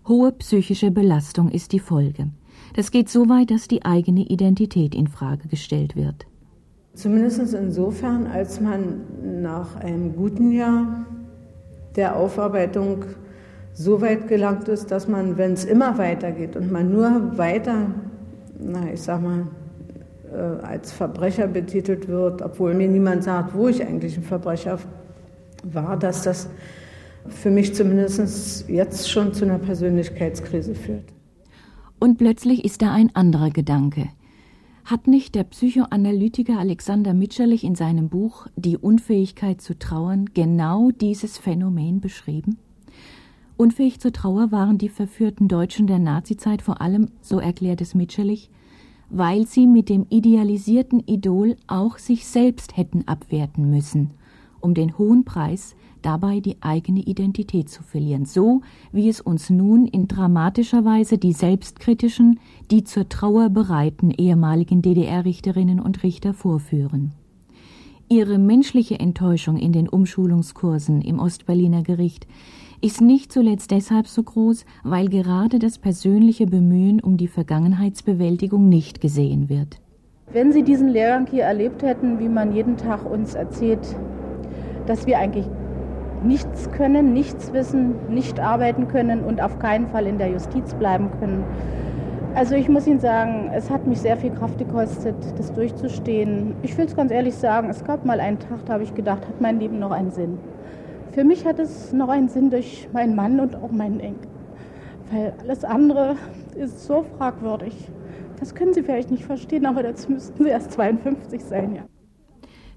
Hohe 0.07 0.31
psychische 0.31 0.89
Belastung 0.89 1.49
ist 1.49 1.71
die 1.71 1.79
Folge. 1.79 2.29
Das 2.75 2.91
geht 2.91 3.09
so 3.09 3.29
weit, 3.29 3.51
dass 3.51 3.67
die 3.67 3.85
eigene 3.85 4.21
Identität 4.21 4.95
in 4.95 5.07
Frage 5.07 5.47
gestellt 5.47 5.95
wird. 5.95 6.25
Zumindest 6.93 7.53
insofern, 7.53 8.27
als 8.27 8.59
man 8.59 9.01
nach 9.41 9.75
einem 9.75 10.15
guten 10.15 10.51
Jahr 10.51 11.05
der 11.95 12.15
Aufarbeitung 12.15 13.05
so 13.73 14.01
weit 14.01 14.27
gelangt 14.27 14.67
ist, 14.67 14.91
dass 14.91 15.07
man, 15.07 15.37
wenn 15.37 15.53
es 15.53 15.63
immer 15.63 15.97
weitergeht 15.97 16.55
und 16.55 16.71
man 16.71 16.91
nur 16.91 17.37
weiter, 17.37 17.87
na, 18.59 18.91
ich 18.91 19.01
sag 19.01 19.21
mal, 19.21 19.47
als 20.61 20.91
Verbrecher 20.91 21.47
betitelt 21.47 22.07
wird, 22.07 22.41
obwohl 22.41 22.73
mir 22.73 22.87
niemand 22.87 23.23
sagt, 23.23 23.53
wo 23.53 23.67
ich 23.67 23.85
eigentlich 23.85 24.17
ein 24.17 24.23
Verbrecher 24.23 24.79
war, 25.63 25.97
dass 25.97 26.23
das 26.23 26.49
für 27.27 27.51
mich 27.51 27.75
zumindest 27.75 28.69
jetzt 28.69 29.09
schon 29.09 29.33
zu 29.33 29.45
einer 29.45 29.59
Persönlichkeitskrise 29.59 30.75
führt. 30.75 31.05
Und 31.99 32.17
plötzlich 32.17 32.63
ist 32.63 32.81
da 32.81 32.93
ein 32.93 33.13
anderer 33.13 33.49
Gedanke. 33.49 34.09
Hat 34.85 35.07
nicht 35.07 35.35
der 35.35 35.43
Psychoanalytiker 35.43 36.57
Alexander 36.57 37.13
Mitscherlich 37.13 37.63
in 37.63 37.75
seinem 37.75 38.09
Buch 38.09 38.47
Die 38.55 38.77
Unfähigkeit 38.77 39.61
zu 39.61 39.77
trauern 39.77 40.29
genau 40.33 40.91
dieses 40.91 41.37
Phänomen 41.37 41.99
beschrieben? 41.99 42.57
Unfähig 43.57 43.99
zur 43.99 44.13
Trauer 44.13 44.51
waren 44.51 44.77
die 44.77 44.89
verführten 44.89 45.49
Deutschen 45.49 45.85
der 45.85 45.99
Nazizeit 45.99 46.61
vor 46.61 46.81
allem, 46.81 47.09
so 47.21 47.39
erklärt 47.39 47.81
es 47.81 47.93
Mitscherlich, 47.93 48.49
weil 49.09 49.47
sie 49.47 49.67
mit 49.67 49.89
dem 49.89 50.05
idealisierten 50.09 51.01
Idol 51.05 51.55
auch 51.67 51.97
sich 51.97 52.27
selbst 52.27 52.77
hätten 52.77 53.07
abwerten 53.07 53.69
müssen, 53.69 54.11
um 54.59 54.73
den 54.73 54.97
hohen 54.97 55.25
Preis 55.25 55.75
dabei 56.01 56.39
die 56.39 56.57
eigene 56.61 57.01
Identität 57.01 57.69
zu 57.69 57.83
verlieren, 57.83 58.25
so 58.25 58.61
wie 58.91 59.09
es 59.09 59.19
uns 59.21 59.49
nun 59.49 59.85
in 59.85 60.07
dramatischer 60.07 60.85
Weise 60.85 61.17
die 61.17 61.33
selbstkritischen, 61.33 62.39
die 62.71 62.83
zur 62.83 63.09
Trauer 63.09 63.49
bereiten 63.49 64.11
ehemaligen 64.11 64.81
DDR-Richterinnen 64.81 65.79
und 65.79 66.03
Richter 66.03 66.33
vorführen. 66.33 67.11
Ihre 68.11 68.39
menschliche 68.39 68.99
Enttäuschung 68.99 69.57
in 69.57 69.71
den 69.71 69.87
Umschulungskursen 69.87 71.01
im 71.01 71.19
Ostberliner 71.19 71.83
Gericht 71.83 72.25
ist 72.81 73.01
nicht 73.01 73.31
zuletzt 73.31 73.71
deshalb 73.71 74.07
so 74.07 74.23
groß, 74.23 74.65
weil 74.83 75.09
gerade 75.09 75.59
das 75.59 75.77
persönliche 75.77 76.45
Bemühen 76.45 76.99
um 77.01 77.17
die 77.17 77.27
Vergangenheitsbewältigung 77.27 78.69
nicht 78.69 79.01
gesehen 79.01 79.49
wird. 79.49 79.79
Wenn 80.31 80.51
Sie 80.51 80.63
diesen 80.63 80.89
Lehrgang 80.89 81.27
hier 81.27 81.43
erlebt 81.43 81.81
hätten, 81.81 82.19
wie 82.19 82.29
man 82.29 82.53
jeden 82.53 82.77
Tag 82.77 83.09
uns 83.09 83.33
erzählt, 83.33 83.95
dass 84.85 85.07
wir 85.07 85.17
eigentlich 85.17 85.47
nichts 86.23 86.71
können, 86.71 87.13
nichts 87.13 87.53
wissen, 87.53 87.95
nicht 88.09 88.39
arbeiten 88.39 88.87
können 88.87 89.21
und 89.21 89.41
auf 89.41 89.59
keinen 89.59 89.87
Fall 89.87 90.05
in 90.05 90.17
der 90.17 90.29
Justiz 90.29 90.73
bleiben 90.73 91.09
können. 91.19 91.43
Also 92.35 92.55
ich 92.55 92.69
muss 92.69 92.85
Ihnen 92.85 92.99
sagen, 92.99 93.49
es 93.53 93.69
hat 93.69 93.87
mich 93.87 94.01
sehr 94.01 94.15
viel 94.15 94.31
Kraft 94.31 94.59
gekostet, 94.59 95.15
das 95.37 95.51
durchzustehen. 95.51 96.53
Ich 96.61 96.77
will 96.77 96.85
es 96.85 96.95
ganz 96.95 97.11
ehrlich 97.11 97.35
sagen, 97.35 97.69
es 97.69 97.83
gab 97.83 98.05
mal 98.05 98.19
einen 98.19 98.37
Tag, 98.37 98.65
da 98.65 98.73
habe 98.73 98.83
ich 98.83 98.93
gedacht, 98.93 99.27
hat 99.27 99.41
mein 99.41 99.59
Leben 99.59 99.79
noch 99.79 99.91
einen 99.91 100.11
Sinn? 100.11 100.37
Für 101.11 101.23
mich 101.23 101.45
hat 101.45 101.59
es 101.59 101.91
noch 101.91 102.09
einen 102.09 102.29
Sinn 102.29 102.49
durch 102.49 102.87
meinen 102.93 103.15
Mann 103.15 103.39
und 103.39 103.55
auch 103.55 103.71
meinen 103.71 103.99
Enkel. 103.99 104.29
Weil 105.11 105.33
alles 105.39 105.63
andere 105.63 106.15
ist 106.55 106.85
so 106.85 107.03
fragwürdig. 107.17 107.73
Das 108.39 108.53
können 108.53 108.73
Sie 108.73 108.83
vielleicht 108.83 109.09
nicht 109.09 109.25
verstehen, 109.25 109.65
aber 109.65 109.83
dazu 109.83 110.11
müssten 110.11 110.43
Sie 110.43 110.49
erst 110.49 110.71
52 110.73 111.43
sein, 111.43 111.75
ja. 111.75 111.83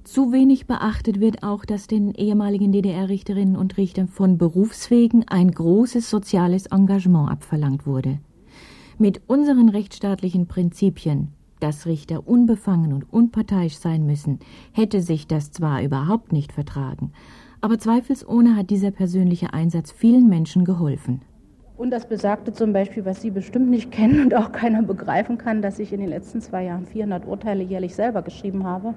Zu 0.04 0.32
wenig 0.32 0.66
beachtet 0.66 1.20
wird 1.20 1.44
auch, 1.44 1.64
dass 1.64 1.86
den 1.86 2.12
ehemaligen 2.14 2.72
DDR-Richterinnen 2.72 3.54
und 3.54 3.76
Richtern 3.76 4.08
von 4.08 4.36
Berufswegen 4.36 5.28
ein 5.28 5.52
großes 5.52 6.10
soziales 6.10 6.66
Engagement 6.66 7.30
abverlangt 7.30 7.86
wurde. 7.86 8.18
Mit 8.98 9.22
unseren 9.28 9.68
rechtsstaatlichen 9.68 10.48
Prinzipien, 10.48 11.28
dass 11.60 11.86
Richter 11.86 12.26
unbefangen 12.26 12.92
und 12.92 13.12
unparteiisch 13.12 13.76
sein 13.76 14.04
müssen, 14.04 14.40
hätte 14.72 15.02
sich 15.02 15.28
das 15.28 15.52
zwar 15.52 15.82
überhaupt 15.82 16.32
nicht 16.32 16.52
vertragen, 16.52 17.12
aber 17.62 17.78
zweifelsohne 17.78 18.56
hat 18.56 18.70
dieser 18.70 18.90
persönliche 18.90 19.54
Einsatz 19.54 19.92
vielen 19.92 20.28
Menschen 20.28 20.64
geholfen. 20.64 21.22
Und 21.76 21.90
das 21.90 22.06
besagte 22.06 22.52
zum 22.52 22.72
Beispiel, 22.72 23.04
was 23.04 23.22
Sie 23.22 23.30
bestimmt 23.30 23.70
nicht 23.70 23.90
kennen 23.90 24.22
und 24.24 24.34
auch 24.34 24.52
keiner 24.52 24.82
begreifen 24.82 25.38
kann, 25.38 25.62
dass 25.62 25.78
ich 25.78 25.92
in 25.92 26.00
den 26.00 26.08
letzten 26.08 26.40
zwei 26.40 26.64
Jahren 26.64 26.86
400 26.86 27.26
Urteile 27.26 27.62
jährlich 27.62 27.94
selber 27.94 28.22
geschrieben 28.22 28.64
habe, 28.64 28.94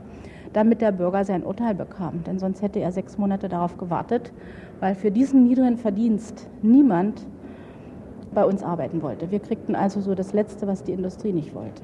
damit 0.52 0.82
der 0.82 0.92
Bürger 0.92 1.24
sein 1.24 1.44
Urteil 1.44 1.76
bekam. 1.76 2.24
Denn 2.26 2.38
sonst 2.38 2.62
hätte 2.62 2.80
er 2.80 2.92
sechs 2.92 3.18
Monate 3.18 3.50
darauf 3.50 3.78
gewartet, 3.78 4.34
weil 4.80 4.96
für 4.96 5.12
diesen 5.12 5.46
niedrigen 5.46 5.78
Verdienst 5.78 6.48
niemand 6.62 7.26
bei 8.34 8.44
uns 8.46 8.64
arbeiten 8.64 9.02
wollte. 9.02 9.32
Wir 9.32 9.40
kriegten 9.40 9.76
also 9.76 10.02
so 10.02 10.16
das 10.16 10.34
Letzte, 10.34 10.68
was 10.68 10.84
die 10.84 10.92
Industrie 10.92 11.32
nicht 11.32 11.56
wollte. 11.56 11.84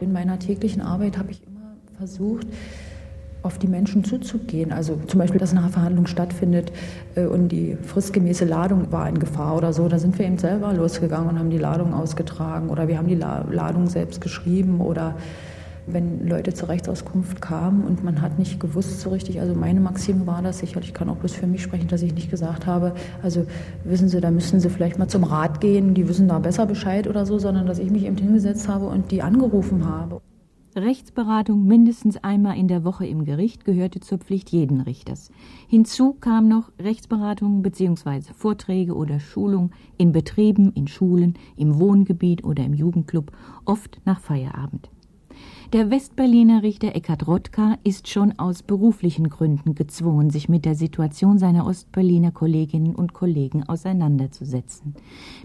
In 0.00 0.12
meiner 0.12 0.38
täglichen 0.38 0.82
Arbeit 0.82 1.18
habe 1.18 1.32
ich 1.32 1.42
immer 1.46 1.76
versucht, 1.96 2.46
auf 3.44 3.58
die 3.58 3.68
Menschen 3.68 4.04
zuzugehen. 4.04 4.72
Also 4.72 4.98
zum 5.06 5.18
Beispiel, 5.18 5.38
dass 5.38 5.52
eine 5.52 5.68
Verhandlung 5.68 6.06
stattfindet 6.06 6.72
äh, 7.14 7.26
und 7.26 7.48
die 7.48 7.76
fristgemäße 7.76 8.46
Ladung 8.46 8.90
war 8.90 9.08
in 9.08 9.18
Gefahr 9.18 9.56
oder 9.56 9.72
so. 9.72 9.86
Da 9.88 9.98
sind 9.98 10.18
wir 10.18 10.26
eben 10.26 10.38
selber 10.38 10.72
losgegangen 10.72 11.28
und 11.28 11.38
haben 11.38 11.50
die 11.50 11.58
Ladung 11.58 11.92
ausgetragen 11.92 12.70
oder 12.70 12.88
wir 12.88 12.98
haben 12.98 13.08
die 13.08 13.14
Ladung 13.14 13.88
selbst 13.88 14.20
geschrieben 14.20 14.80
oder 14.80 15.14
wenn 15.86 16.26
Leute 16.26 16.54
zur 16.54 16.70
Rechtsauskunft 16.70 17.42
kamen 17.42 17.84
und 17.84 18.02
man 18.02 18.22
hat 18.22 18.38
nicht 18.38 18.58
gewusst 18.58 19.00
so 19.00 19.10
richtig, 19.10 19.40
also 19.40 19.54
meine 19.54 19.80
Maxime 19.80 20.26
war 20.26 20.40
das, 20.40 20.60
sicherlich 20.60 20.88
ich 20.88 20.94
kann 20.94 21.10
auch 21.10 21.16
bloß 21.16 21.34
für 21.34 21.46
mich 21.46 21.62
sprechen, 21.62 21.88
dass 21.88 22.00
ich 22.00 22.14
nicht 22.14 22.30
gesagt 22.30 22.66
habe, 22.66 22.94
also 23.22 23.44
wissen 23.84 24.08
Sie, 24.08 24.20
da 24.22 24.30
müssen 24.30 24.60
Sie 24.60 24.70
vielleicht 24.70 24.98
mal 24.98 25.08
zum 25.08 25.24
Rat 25.24 25.60
gehen, 25.60 25.92
die 25.92 26.08
wissen 26.08 26.28
da 26.28 26.38
besser 26.38 26.64
Bescheid 26.64 27.06
oder 27.06 27.26
so, 27.26 27.38
sondern 27.38 27.66
dass 27.66 27.78
ich 27.78 27.90
mich 27.90 28.06
eben 28.06 28.16
hingesetzt 28.16 28.66
habe 28.66 28.86
und 28.86 29.10
die 29.10 29.20
angerufen 29.20 29.86
habe. 29.86 30.22
Rechtsberatung 30.76 31.66
mindestens 31.66 32.16
einmal 32.16 32.58
in 32.58 32.66
der 32.66 32.82
Woche 32.82 33.06
im 33.06 33.24
Gericht 33.24 33.64
gehörte 33.64 34.00
zur 34.00 34.18
Pflicht 34.18 34.50
jeden 34.50 34.80
Richters. 34.80 35.30
Hinzu 35.68 36.14
kam 36.14 36.48
noch 36.48 36.72
Rechtsberatung 36.80 37.62
bzw. 37.62 38.22
Vorträge 38.34 38.94
oder 38.94 39.20
Schulung 39.20 39.70
in 39.98 40.10
Betrieben, 40.10 40.72
in 40.72 40.88
Schulen, 40.88 41.34
im 41.56 41.78
Wohngebiet 41.78 42.42
oder 42.42 42.64
im 42.64 42.74
Jugendclub, 42.74 43.30
oft 43.64 44.00
nach 44.04 44.20
Feierabend. 44.20 44.90
Der 45.74 45.90
Westberliner 45.90 46.62
Richter 46.62 46.94
Eckhard 46.94 47.26
Rotka 47.26 47.78
ist 47.82 48.06
schon 48.06 48.38
aus 48.38 48.62
beruflichen 48.62 49.28
Gründen 49.28 49.74
gezwungen, 49.74 50.30
sich 50.30 50.48
mit 50.48 50.64
der 50.64 50.76
Situation 50.76 51.36
seiner 51.36 51.66
Ostberliner 51.66 52.30
Kolleginnen 52.30 52.94
und 52.94 53.12
Kollegen 53.12 53.64
auseinanderzusetzen. 53.64 54.94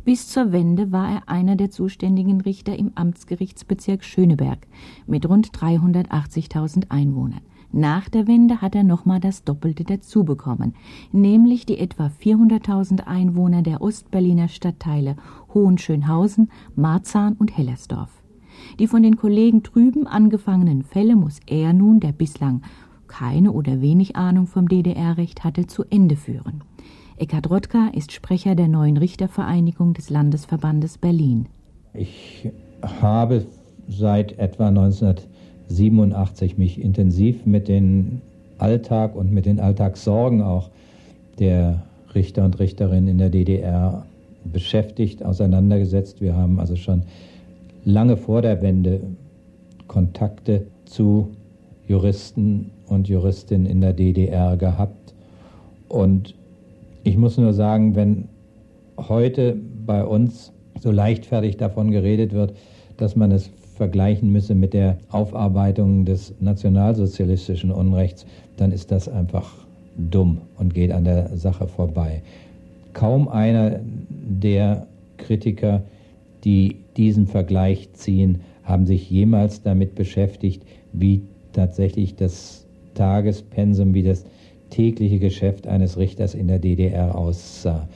Bis 0.06 0.28
zur 0.28 0.52
Wende 0.52 0.92
war 0.92 1.12
er 1.12 1.30
einer 1.30 1.56
der 1.56 1.72
zuständigen 1.72 2.42
Richter 2.42 2.78
im 2.78 2.92
Amtsgerichtsbezirk 2.94 4.04
Schöneberg 4.04 4.68
mit 5.08 5.28
rund 5.28 5.50
380.000 5.50 6.92
Einwohnern. 6.92 7.42
Nach 7.72 8.08
der 8.08 8.28
Wende 8.28 8.62
hat 8.62 8.76
er 8.76 8.84
nochmal 8.84 9.20
das 9.20 9.44
Doppelte 9.44 9.84
dazu 9.84 10.26
bekommen, 10.26 10.76
nämlich 11.12 11.66
die 11.66 11.80
etwa 11.80 12.12
400.000 12.24 13.08
Einwohner 13.08 13.64
der 13.64 13.82
Ostberliner 13.82 14.48
Stadtteile 14.48 15.16
Hohenschönhausen, 15.56 16.52
Marzahn 16.76 17.34
und 17.34 17.58
Hellersdorf. 17.58 18.19
Die 18.80 18.88
von 18.88 19.04
den 19.04 19.18
Kollegen 19.18 19.62
drüben 19.62 20.08
angefangenen 20.08 20.84
Fälle 20.84 21.18
muss 21.18 21.42
er 21.46 21.74
nun, 21.74 22.00
der 22.00 22.14
bislang 22.14 22.62
keine 23.10 23.52
oder 23.52 23.82
wenig 23.82 24.16
Ahnung 24.16 24.48
vom 24.48 24.70
DDR-Recht 24.70 25.44
hatte, 25.44 25.68
zu 25.68 25.84
Ende 25.90 26.16
führen. 26.16 26.64
Eckhard 27.18 27.50
Rotka 27.50 27.90
ist 27.94 28.14
Sprecher 28.14 28.56
der 28.56 28.70
neuen 28.70 28.96
Richtervereinigung 28.96 29.94
des 29.94 30.10
Landesverbandes 30.10 30.98
Berlin. 30.98 31.48
Ich 31.94 32.50
habe 33.02 33.46
seit 33.90 34.40
etwa 34.40 34.70
1987 34.70 36.58
mich 36.58 36.80
intensiv 36.80 37.46
mit 37.46 37.68
dem 37.68 38.22
Alltag 38.60 39.14
und 39.14 39.34
mit 39.34 39.46
den 39.46 39.60
Alltagssorgen 39.60 40.42
auch 40.42 40.70
der 41.40 41.84
Richter 42.16 42.46
und 42.46 42.60
Richterinnen 42.60 43.10
in 43.10 43.18
der 43.18 43.30
DDR 43.30 44.06
beschäftigt, 44.46 45.26
auseinandergesetzt. 45.26 46.22
Wir 46.22 46.38
haben 46.38 46.62
also 46.62 46.78
schon 46.78 47.04
lange 47.86 48.18
vor 48.18 48.42
der 48.42 48.62
Wende 48.62 49.02
Kontakte 49.88 50.68
zu 50.86 51.30
Juristen 51.88 52.72
und 52.88 53.08
Juristinnen 53.08 53.66
in 53.66 53.82
der 53.82 53.94
DDR 53.94 54.58
gehabt. 54.58 55.14
Und 55.88 56.36
ich 57.04 57.18
muss 57.18 57.38
nur 57.38 57.54
sagen, 57.54 57.96
wenn 57.96 58.30
heute 58.98 59.58
bei 59.86 60.04
uns 60.06 60.52
so 60.80 60.92
leichtfertig 60.92 61.58
davon 61.58 61.92
geredet 61.92 62.34
wird, 62.34 62.54
dass 62.98 63.16
man 63.16 63.32
es 63.32 63.50
vergleichen 63.76 64.32
müsse 64.32 64.56
mit 64.56 64.74
der 64.74 64.98
Aufarbeitung 65.10 66.06
des 66.06 66.34
nationalsozialistischen 66.40 67.72
Unrechts, 67.72 68.26
dann 68.58 68.72
ist 68.72 68.92
das 68.92 69.08
einfach 69.08 69.54
dumm 69.98 70.42
und 70.58 70.74
geht 70.74 70.92
an 70.92 71.06
der 71.06 71.36
Sache 71.38 71.68
vorbei. 71.68 72.22
Kaum 72.94 73.28
einer 73.30 73.80
der 74.10 74.86
Kritiker, 75.18 75.82
die 76.44 76.78
diesen 77.00 77.28
Vergleich 77.28 77.94
ziehen, 77.94 78.42
haben 78.64 78.86
sich 78.86 79.10
jemals 79.10 79.64
damit 79.64 79.96
beschäftigt, 79.96 80.64
wie 80.92 81.22
tatsächlich 81.54 82.16
das 82.16 82.68
Tagespensum, 82.94 83.94
wie 83.94 84.04
das 84.04 84.26
tägliche 84.70 85.18
Geschäft 85.18 85.66
eines 85.66 85.98
Richters 85.98 86.36
in 86.36 86.50
der 86.50 86.60
DDR 86.60 87.18
aussah. 87.18 87.88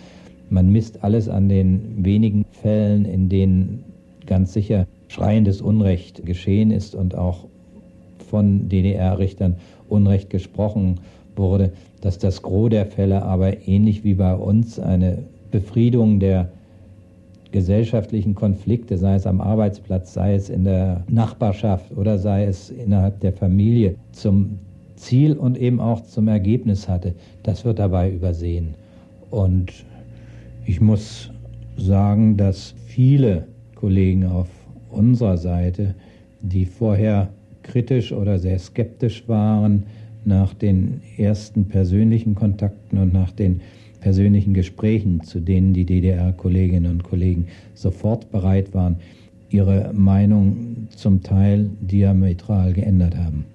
Man 0.50 0.72
misst 0.72 1.04
alles 1.04 1.28
an 1.28 1.50
den 1.50 2.06
wenigen 2.06 2.46
Fällen, 2.50 3.04
in 3.04 3.28
denen 3.28 3.84
ganz 4.26 4.54
sicher 4.54 4.88
schreiendes 5.10 5.62
Unrecht 5.62 6.26
geschehen 6.26 6.72
ist 6.72 6.96
und 6.96 7.14
auch 7.14 7.46
von 8.30 8.70
DDR-Richtern 8.70 9.58
Unrecht 9.90 10.30
gesprochen 10.30 11.02
wurde, 11.36 11.74
dass 12.00 12.20
das 12.20 12.42
Gros 12.42 12.70
der 12.70 12.86
Fälle 12.86 13.24
aber 13.24 13.68
ähnlich 13.68 14.06
wie 14.06 14.14
bei 14.14 14.34
uns 14.34 14.80
eine 14.80 15.24
Befriedung 15.52 16.22
der 16.22 16.53
gesellschaftlichen 17.54 18.36
Konflikte, 18.36 18.98
sei 18.98 19.16
es 19.16 19.26
am 19.26 19.40
Arbeitsplatz, 19.40 20.14
sei 20.14 20.36
es 20.36 20.50
in 20.50 20.66
der 20.66 21.06
Nachbarschaft 21.08 21.96
oder 21.96 22.18
sei 22.18 22.44
es 22.44 22.70
innerhalb 22.70 23.22
der 23.22 23.32
Familie, 23.32 23.96
zum 24.12 24.60
Ziel 24.96 25.34
und 25.34 25.58
eben 25.58 25.80
auch 25.80 26.02
zum 26.02 26.28
Ergebnis 26.28 26.90
hatte, 26.90 27.14
das 27.44 27.64
wird 27.64 27.80
dabei 27.80 28.12
übersehen. 28.12 28.76
Und 29.30 29.72
ich 30.66 30.82
muss 30.82 31.32
sagen, 31.78 32.38
dass 32.38 32.74
viele 32.86 33.48
Kollegen 33.76 34.26
auf 34.26 34.50
unserer 34.92 35.38
Seite, 35.38 35.96
die 36.42 36.66
vorher 36.66 37.30
kritisch 37.64 38.12
oder 38.12 38.40
sehr 38.40 38.60
skeptisch 38.60 39.28
waren 39.28 39.84
nach 40.26 40.54
den 40.54 41.02
ersten 41.18 41.66
persönlichen 41.66 42.36
Kontakten 42.36 42.98
und 42.98 43.14
nach 43.14 43.32
den 43.32 43.62
persönlichen 44.04 44.54
Gesprächen, 44.54 45.24
zu 45.24 45.40
denen 45.40 45.74
die 45.74 45.86
DDR-Kolleginnen 45.86 46.92
und 46.92 47.04
Kollegen 47.04 47.48
sofort 47.74 48.32
bereit 48.32 48.74
waren, 48.74 48.98
ihre 49.50 49.94
Meinung 49.94 50.90
zum 50.90 51.24
Teil 51.24 51.70
diametral 51.80 52.74
geändert 52.74 53.16
haben. 53.16 53.46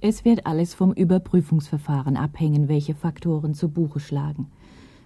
Es 0.00 0.24
wird 0.24 0.46
alles 0.46 0.72
vom 0.72 0.92
Überprüfungsverfahren 0.94 2.16
abhängen, 2.16 2.68
welche 2.68 2.94
Faktoren 2.94 3.52
zu 3.52 3.68
Buche 3.68 4.00
schlagen. 4.00 4.46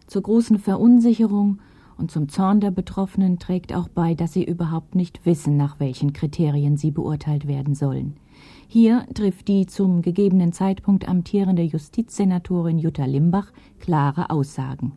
Zur 0.06 0.22
großen 0.22 0.60
Verunsicherung 0.60 1.58
und 1.98 2.12
zum 2.12 2.28
Zorn 2.28 2.60
der 2.60 2.70
Betroffenen 2.70 3.40
trägt 3.40 3.74
auch 3.74 3.88
bei, 3.88 4.14
dass 4.14 4.32
sie 4.32 4.44
überhaupt 4.44 4.94
nicht 4.94 5.26
wissen, 5.26 5.56
nach 5.56 5.80
welchen 5.80 6.12
Kriterien 6.12 6.76
sie 6.76 6.92
beurteilt 6.92 7.48
werden 7.48 7.74
sollen. 7.74 8.14
Hier 8.68 9.06
trifft 9.14 9.48
die 9.48 9.66
zum 9.66 10.02
gegebenen 10.02 10.52
Zeitpunkt 10.52 11.08
amtierende 11.08 11.62
Justizsenatorin 11.62 12.78
Jutta 12.78 13.04
Limbach 13.04 13.52
klare 13.78 14.30
Aussagen. 14.30 14.92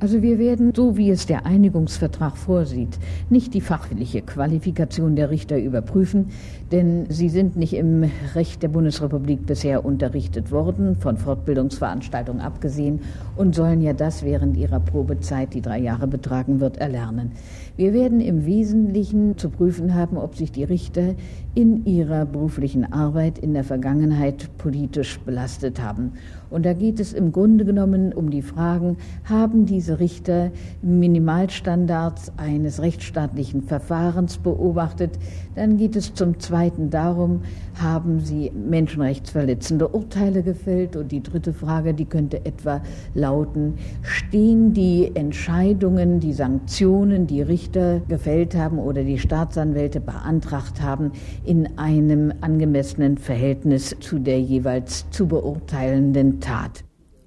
Also 0.00 0.20
wir 0.20 0.40
werden, 0.40 0.72
so 0.74 0.96
wie 0.96 1.10
es 1.10 1.26
der 1.26 1.46
Einigungsvertrag 1.46 2.36
vorsieht, 2.36 2.98
nicht 3.30 3.54
die 3.54 3.60
fachliche 3.60 4.22
Qualifikation 4.22 5.14
der 5.14 5.30
Richter 5.30 5.58
überprüfen, 5.60 6.30
denn 6.72 7.06
sie 7.08 7.28
sind 7.28 7.54
nicht 7.56 7.74
im 7.74 8.10
Recht 8.34 8.64
der 8.64 8.68
Bundesrepublik 8.68 9.46
bisher 9.46 9.84
unterrichtet 9.84 10.50
worden, 10.50 10.96
von 10.96 11.16
Fortbildungsveranstaltungen 11.18 12.42
abgesehen, 12.42 12.98
und 13.36 13.54
sollen 13.54 13.80
ja 13.80 13.92
das 13.92 14.24
während 14.24 14.56
ihrer 14.56 14.80
Probezeit, 14.80 15.54
die 15.54 15.62
drei 15.62 15.78
Jahre 15.78 16.08
betragen 16.08 16.58
wird, 16.58 16.78
erlernen. 16.78 17.30
Wir 17.76 17.94
werden 17.94 18.20
im 18.20 18.44
Wesentlichen 18.44 19.38
zu 19.38 19.48
prüfen 19.48 19.94
haben, 19.94 20.18
ob 20.18 20.36
sich 20.36 20.52
die 20.52 20.64
Richter 20.64 21.14
in 21.54 21.86
ihrer 21.86 22.26
beruflichen 22.26 22.92
Arbeit 22.92 23.38
in 23.38 23.54
der 23.54 23.64
Vergangenheit 23.64 24.50
politisch 24.58 25.18
belastet 25.20 25.80
haben. 25.80 26.12
Und 26.52 26.66
da 26.66 26.74
geht 26.74 27.00
es 27.00 27.14
im 27.14 27.32
Grunde 27.32 27.64
genommen 27.64 28.12
um 28.12 28.30
die 28.30 28.42
Fragen, 28.42 28.98
haben 29.24 29.64
diese 29.64 30.00
Richter 30.00 30.50
Minimalstandards 30.82 32.32
eines 32.36 32.82
rechtsstaatlichen 32.82 33.62
Verfahrens 33.62 34.36
beobachtet? 34.36 35.18
Dann 35.54 35.78
geht 35.78 35.96
es 35.96 36.12
zum 36.12 36.38
Zweiten 36.38 36.90
darum, 36.90 37.40
haben 37.80 38.20
sie 38.20 38.52
menschenrechtsverletzende 38.52 39.88
Urteile 39.88 40.42
gefällt? 40.42 40.94
Und 40.96 41.10
die 41.10 41.22
dritte 41.22 41.54
Frage, 41.54 41.94
die 41.94 42.04
könnte 42.04 42.44
etwa 42.44 42.82
lauten, 43.14 43.74
stehen 44.02 44.74
die 44.74 45.10
Entscheidungen, 45.14 46.20
die 46.20 46.34
Sanktionen, 46.34 47.26
die 47.26 47.40
Richter 47.40 48.00
gefällt 48.08 48.54
haben 48.54 48.78
oder 48.78 49.04
die 49.04 49.18
Staatsanwälte 49.18 50.00
beantragt 50.00 50.82
haben, 50.82 51.12
in 51.44 51.78
einem 51.78 52.32
angemessenen 52.42 53.16
Verhältnis 53.16 53.96
zu 54.00 54.18
der 54.18 54.40
jeweils 54.40 55.08
zu 55.10 55.26
beurteilenden 55.26 56.40
Tat. 56.42 56.84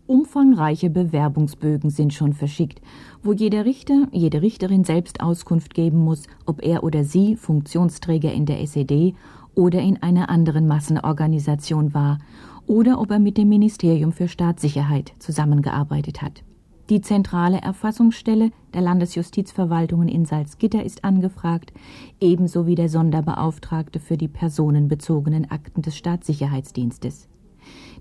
Umfangreiche 0.08 0.92
Bewerbungsbögen 0.92 1.90
sind 1.90 2.14
schon 2.14 2.34
verschickt, 2.34 2.82
wo 3.24 3.34
jeder 3.34 3.66
Richter, 3.66 4.08
jede 4.12 4.42
Richterin 4.42 4.84
selbst 4.84 5.22
Auskunft 5.22 5.74
geben 5.74 5.98
muss, 5.98 6.28
ob 6.46 6.64
er 6.64 6.84
oder 6.84 7.04
sie 7.04 7.36
Funktionsträger 7.36 8.32
in 8.32 8.46
der 8.46 8.62
SED 8.62 9.16
oder 9.56 9.80
in 9.80 10.04
einer 10.04 10.30
anderen 10.30 10.68
Massenorganisation 10.68 11.94
war 11.94 12.20
oder 12.68 13.00
ob 13.00 13.10
er 13.10 13.20
mit 13.20 13.38
dem 13.38 13.50
Ministerium 13.50 14.12
für 14.12 14.28
Staatssicherheit 14.28 15.14
zusammengearbeitet 15.18 16.22
hat. 16.22 16.44
Die 16.90 17.02
zentrale 17.02 17.62
Erfassungsstelle 17.62 18.52
der 18.76 18.82
Landesjustizverwaltungen 18.82 20.08
in 20.08 20.26
Salzgitter 20.26 20.84
ist 20.84 21.04
angefragt, 21.04 21.74
ebenso 22.20 22.68
wie 22.68 22.76
der 22.76 22.90
Sonderbeauftragte 22.90 24.00
für 24.00 24.18
die 24.18 24.28
personenbezogenen 24.28 25.50
Akten 25.50 25.82
des 25.82 25.98
Staatssicherheitsdienstes. 25.98 27.28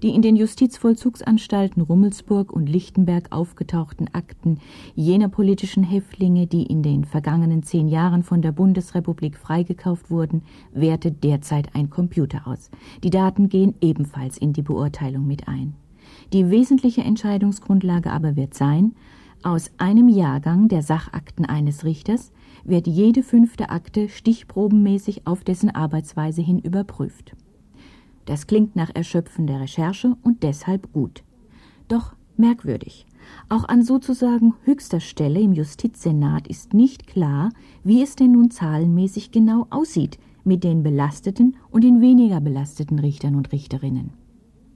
Die 0.02 0.10
in 0.10 0.22
den 0.22 0.36
Justizvollzugsanstalten 0.36 1.82
Rummelsburg 1.82 2.52
und 2.52 2.68
Lichtenberg 2.68 3.32
aufgetauchten 3.32 4.08
Akten 4.12 4.58
jener 4.94 5.28
politischen 5.28 5.84
Häftlinge, 5.84 6.46
die 6.46 6.64
in 6.64 6.82
den 6.82 7.04
vergangenen 7.04 7.62
zehn 7.62 7.88
Jahren 7.88 8.22
von 8.22 8.42
der 8.42 8.52
Bundesrepublik 8.52 9.36
freigekauft 9.36 10.10
wurden, 10.10 10.42
wertet 10.72 11.24
derzeit 11.24 11.74
ein 11.74 11.90
Computer 11.90 12.46
aus. 12.46 12.70
Die 13.02 13.10
Daten 13.10 13.48
gehen 13.48 13.74
ebenfalls 13.80 14.38
in 14.38 14.52
die 14.52 14.62
Beurteilung 14.62 15.26
mit 15.26 15.48
ein. 15.48 15.74
Die 16.32 16.50
wesentliche 16.50 17.02
Entscheidungsgrundlage 17.02 18.10
aber 18.10 18.36
wird 18.36 18.54
sein, 18.54 18.94
aus 19.42 19.70
einem 19.76 20.08
Jahrgang 20.08 20.68
der 20.68 20.82
Sachakten 20.82 21.44
eines 21.44 21.84
Richters 21.84 22.32
wird 22.64 22.86
jede 22.86 23.22
fünfte 23.22 23.68
Akte 23.68 24.08
stichprobenmäßig 24.08 25.26
auf 25.26 25.44
dessen 25.44 25.68
Arbeitsweise 25.68 26.40
hin 26.40 26.58
überprüft. 26.58 27.36
Das 28.26 28.46
klingt 28.46 28.76
nach 28.76 28.90
erschöpfender 28.94 29.60
Recherche 29.60 30.16
und 30.22 30.42
deshalb 30.42 30.92
gut. 30.92 31.22
Doch 31.88 32.14
merkwürdig. 32.36 33.06
Auch 33.48 33.64
an 33.64 33.82
sozusagen 33.82 34.54
höchster 34.64 35.00
Stelle 35.00 35.40
im 35.40 35.52
Justizsenat 35.52 36.48
ist 36.48 36.74
nicht 36.74 37.06
klar, 37.06 37.50
wie 37.82 38.02
es 38.02 38.16
denn 38.16 38.32
nun 38.32 38.50
zahlenmäßig 38.50 39.30
genau 39.30 39.66
aussieht 39.70 40.18
mit 40.44 40.62
den 40.62 40.82
belasteten 40.82 41.56
und 41.70 41.84
den 41.84 42.00
weniger 42.00 42.40
belasteten 42.40 42.98
Richtern 42.98 43.34
und 43.34 43.52
Richterinnen. 43.52 44.23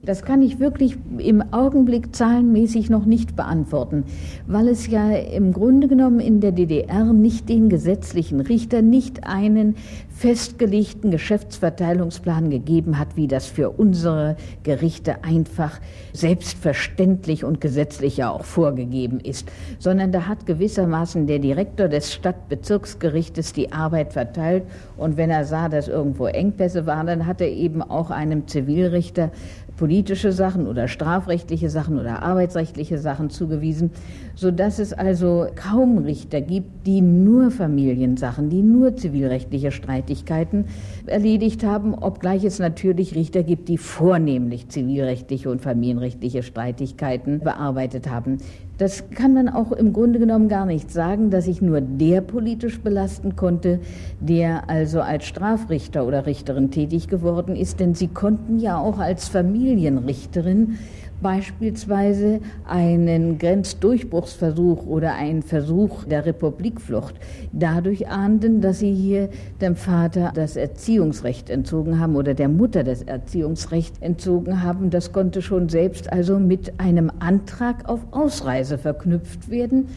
Das 0.01 0.23
kann 0.23 0.41
ich 0.41 0.61
wirklich 0.61 0.97
im 1.17 1.43
Augenblick 1.51 2.15
zahlenmäßig 2.15 2.89
noch 2.89 3.05
nicht 3.05 3.35
beantworten, 3.35 4.05
weil 4.47 4.69
es 4.69 4.87
ja 4.87 5.11
im 5.11 5.51
Grunde 5.51 5.89
genommen 5.89 6.21
in 6.21 6.39
der 6.39 6.53
DDR 6.53 7.03
nicht 7.11 7.49
den 7.49 7.67
gesetzlichen 7.67 8.39
Richter, 8.39 8.81
nicht 8.81 9.25
einen 9.25 9.75
festgelegten 10.07 11.11
Geschäftsverteilungsplan 11.11 12.49
gegeben 12.49 12.97
hat, 12.97 13.17
wie 13.17 13.27
das 13.27 13.47
für 13.47 13.71
unsere 13.71 14.37
Gerichte 14.63 15.25
einfach 15.25 15.79
selbstverständlich 16.13 17.43
und 17.43 17.59
gesetzlich 17.59 18.17
ja 18.17 18.29
auch 18.29 18.45
vorgegeben 18.45 19.19
ist, 19.19 19.49
sondern 19.79 20.13
da 20.13 20.27
hat 20.27 20.45
gewissermaßen 20.45 21.27
der 21.27 21.39
Direktor 21.39 21.89
des 21.89 22.13
Stadtbezirksgerichtes 22.13 23.51
die 23.51 23.73
Arbeit 23.73 24.13
verteilt. 24.13 24.63
Und 24.95 25.17
wenn 25.17 25.29
er 25.29 25.43
sah, 25.43 25.67
dass 25.67 25.89
irgendwo 25.89 26.27
Engpässe 26.27 26.85
waren, 26.85 27.07
dann 27.07 27.25
hat 27.25 27.41
er 27.41 27.49
eben 27.49 27.81
auch 27.81 28.11
einem 28.11 28.47
Zivilrichter 28.47 29.31
politische 29.79 30.33
Sachen 30.33 30.67
oder 30.67 30.89
strafrechtliche 30.89 31.69
Sachen 31.69 31.97
oder 31.97 32.21
arbeitsrechtliche 32.21 32.97
Sachen 32.97 33.29
zugewiesen, 33.29 33.91
sodass 34.35 34.77
es 34.77 34.91
also 34.91 35.47
kaum 35.55 35.99
Richter 35.99 36.41
gibt, 36.41 36.85
die 36.85 36.99
nur 36.99 37.49
Familiensachen, 37.49 38.49
die 38.49 38.61
nur 38.61 38.97
zivilrechtliche 38.97 39.71
Streitigkeiten 39.71 40.65
erledigt 41.05 41.63
haben, 41.63 41.93
obgleich 41.93 42.43
es 42.43 42.59
natürlich 42.59 43.15
Richter 43.15 43.43
gibt, 43.43 43.69
die 43.69 43.77
vornehmlich 43.77 44.67
zivilrechtliche 44.67 45.49
und 45.49 45.61
familienrechtliche 45.61 46.43
Streitigkeiten 46.43 47.39
bearbeitet 47.39 48.09
haben. 48.09 48.39
Das 48.79 49.09
kann 49.09 49.33
man 49.33 49.49
auch 49.49 49.73
im 49.73 49.91
Grunde 49.91 50.19
genommen 50.19 50.47
gar 50.47 50.65
nicht 50.65 50.89
sagen, 50.89 51.31
dass 51.31 51.45
sich 51.45 51.61
nur 51.61 51.81
der 51.81 52.21
politisch 52.21 52.79
belasten 52.79 53.35
konnte, 53.35 53.81
der 54.21 54.69
also 54.69 55.01
als 55.01 55.25
Strafrichter 55.25 56.07
oder 56.07 56.25
Richterin 56.25 56.71
tätig 56.71 57.09
geworden 57.09 57.57
ist, 57.57 57.81
denn 57.81 57.93
sie 57.93 58.07
konnten 58.07 58.57
ja 58.57 58.79
auch 58.79 58.97
als 58.99 59.27
Familienrichterin 59.27 60.77
beispielsweise 61.21 62.39
einen 62.65 63.37
Grenzdurchbruchsversuch 63.37 64.85
oder 64.85 65.15
einen 65.15 65.43
Versuch 65.43 66.05
der 66.05 66.25
Republikflucht 66.25 67.15
dadurch 67.51 68.07
ahnden, 68.07 68.61
dass 68.61 68.79
sie 68.79 68.93
hier 68.93 69.29
dem 69.61 69.75
Vater 69.75 70.31
das 70.33 70.55
Erziehungsrecht 70.55 71.49
entzogen 71.49 71.99
haben 71.99 72.15
oder 72.15 72.33
der 72.33 72.49
Mutter 72.49 72.83
das 72.83 73.01
Erziehungsrecht 73.01 74.01
entzogen 74.01 74.63
haben. 74.63 74.89
Das 74.89 75.11
konnte 75.11 75.41
schon 75.41 75.69
selbst 75.69 76.11
also 76.11 76.39
mit 76.39 76.79
einem 76.79 77.11
Antrag 77.19 77.87
auf 77.89 78.01
Ausreise 78.11 78.77
verknüpft 78.77 79.49
werden. 79.49 79.87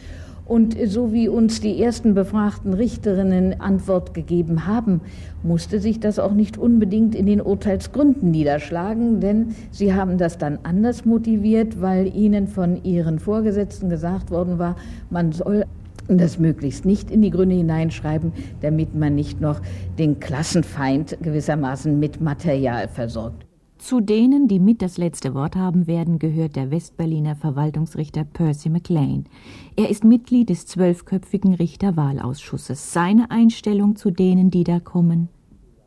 Und 0.45 0.75
so 0.87 1.13
wie 1.13 1.29
uns 1.29 1.61
die 1.61 1.81
ersten 1.81 2.13
befragten 2.13 2.73
Richterinnen 2.73 3.61
Antwort 3.61 4.13
gegeben 4.13 4.67
haben, 4.67 4.99
musste 5.41 5.79
sich 5.79 6.01
das 6.01 6.19
auch 6.19 6.33
nicht 6.33 6.57
unbedingt 6.57 7.15
in 7.15 7.27
den 7.27 7.41
Urteilsgründen 7.41 8.31
niederschlagen, 8.31 9.21
denn 9.21 9.55
sie 9.71 9.93
haben 9.93 10.17
das 10.17 10.37
dann 10.37 10.59
anders 10.63 11.05
motiviert, 11.05 11.81
weil 11.81 12.13
ihnen 12.13 12.47
von 12.47 12.83
ihren 12.83 13.19
Vorgesetzten 13.19 13.89
gesagt 13.89 14.31
worden 14.31 14.59
war, 14.59 14.75
man 15.09 15.31
soll 15.31 15.63
das 16.09 16.37
möglichst 16.37 16.83
nicht 16.83 17.09
in 17.09 17.21
die 17.21 17.29
Gründe 17.29 17.55
hineinschreiben, 17.55 18.33
damit 18.61 18.93
man 18.93 19.15
nicht 19.15 19.39
noch 19.39 19.61
den 19.97 20.19
Klassenfeind 20.19 21.17
gewissermaßen 21.21 21.97
mit 21.97 22.19
Material 22.19 22.89
versorgt. 22.89 23.45
Zu 23.83 23.99
denen, 23.99 24.47
die 24.47 24.61
mit 24.61 24.81
das 24.81 24.97
letzte 24.97 25.33
Wort 25.33 25.57
haben 25.57 25.87
werden, 25.87 26.17
gehört 26.17 26.55
der 26.55 26.71
Westberliner 26.71 27.35
Verwaltungsrichter 27.35 28.23
Percy 28.23 28.69
McLean. 28.69 29.25
Er 29.75 29.89
ist 29.89 30.05
Mitglied 30.05 30.47
des 30.47 30.65
zwölfköpfigen 30.65 31.53
Richterwahlausschusses. 31.53 32.93
Seine 32.93 33.29
Einstellung 33.29 33.97
zu 33.97 34.09
denen, 34.09 34.49
die 34.51 34.63
da 34.63 34.79
kommen? 34.79 35.27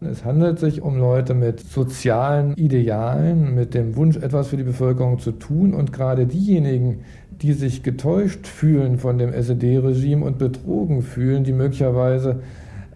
Es 0.02 0.26
handelt 0.26 0.58
sich 0.58 0.82
um 0.82 0.98
Leute 0.98 1.32
mit 1.32 1.60
sozialen 1.60 2.52
Idealen, 2.56 3.54
mit 3.54 3.72
dem 3.72 3.96
Wunsch, 3.96 4.18
etwas 4.18 4.48
für 4.48 4.58
die 4.58 4.62
Bevölkerung 4.64 5.18
zu 5.18 5.32
tun. 5.32 5.72
Und 5.72 5.94
gerade 5.94 6.26
diejenigen, 6.26 6.98
die 7.40 7.54
sich 7.54 7.82
getäuscht 7.82 8.46
fühlen 8.46 8.98
von 8.98 9.16
dem 9.16 9.32
SED-Regime 9.32 10.22
und 10.22 10.36
betrogen 10.36 11.00
fühlen, 11.00 11.44
die 11.44 11.54
möglicherweise 11.54 12.40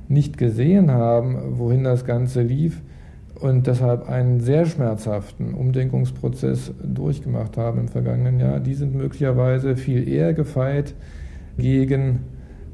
nicht 0.09 0.37
gesehen 0.37 0.91
haben, 0.91 1.59
wohin 1.59 1.85
das 1.85 2.05
Ganze 2.05 2.43
lief, 2.43 2.83
und 3.41 3.67
deshalb 3.67 4.09
einen 4.09 4.41
sehr 4.41 4.67
schmerzhaften 4.67 5.55
Umdenkungsprozess 5.55 6.73
durchgemacht 6.83 7.57
haben 7.57 7.81
im 7.81 7.89
vergangenen 7.89 8.39
Jahr, 8.39 8.61
die 8.61 8.75
sind 8.75 8.95
möglicherweise 8.95 9.77
viel 9.77 10.07
eher 10.09 10.35
gefeit 10.35 10.95
gegen 11.57 12.21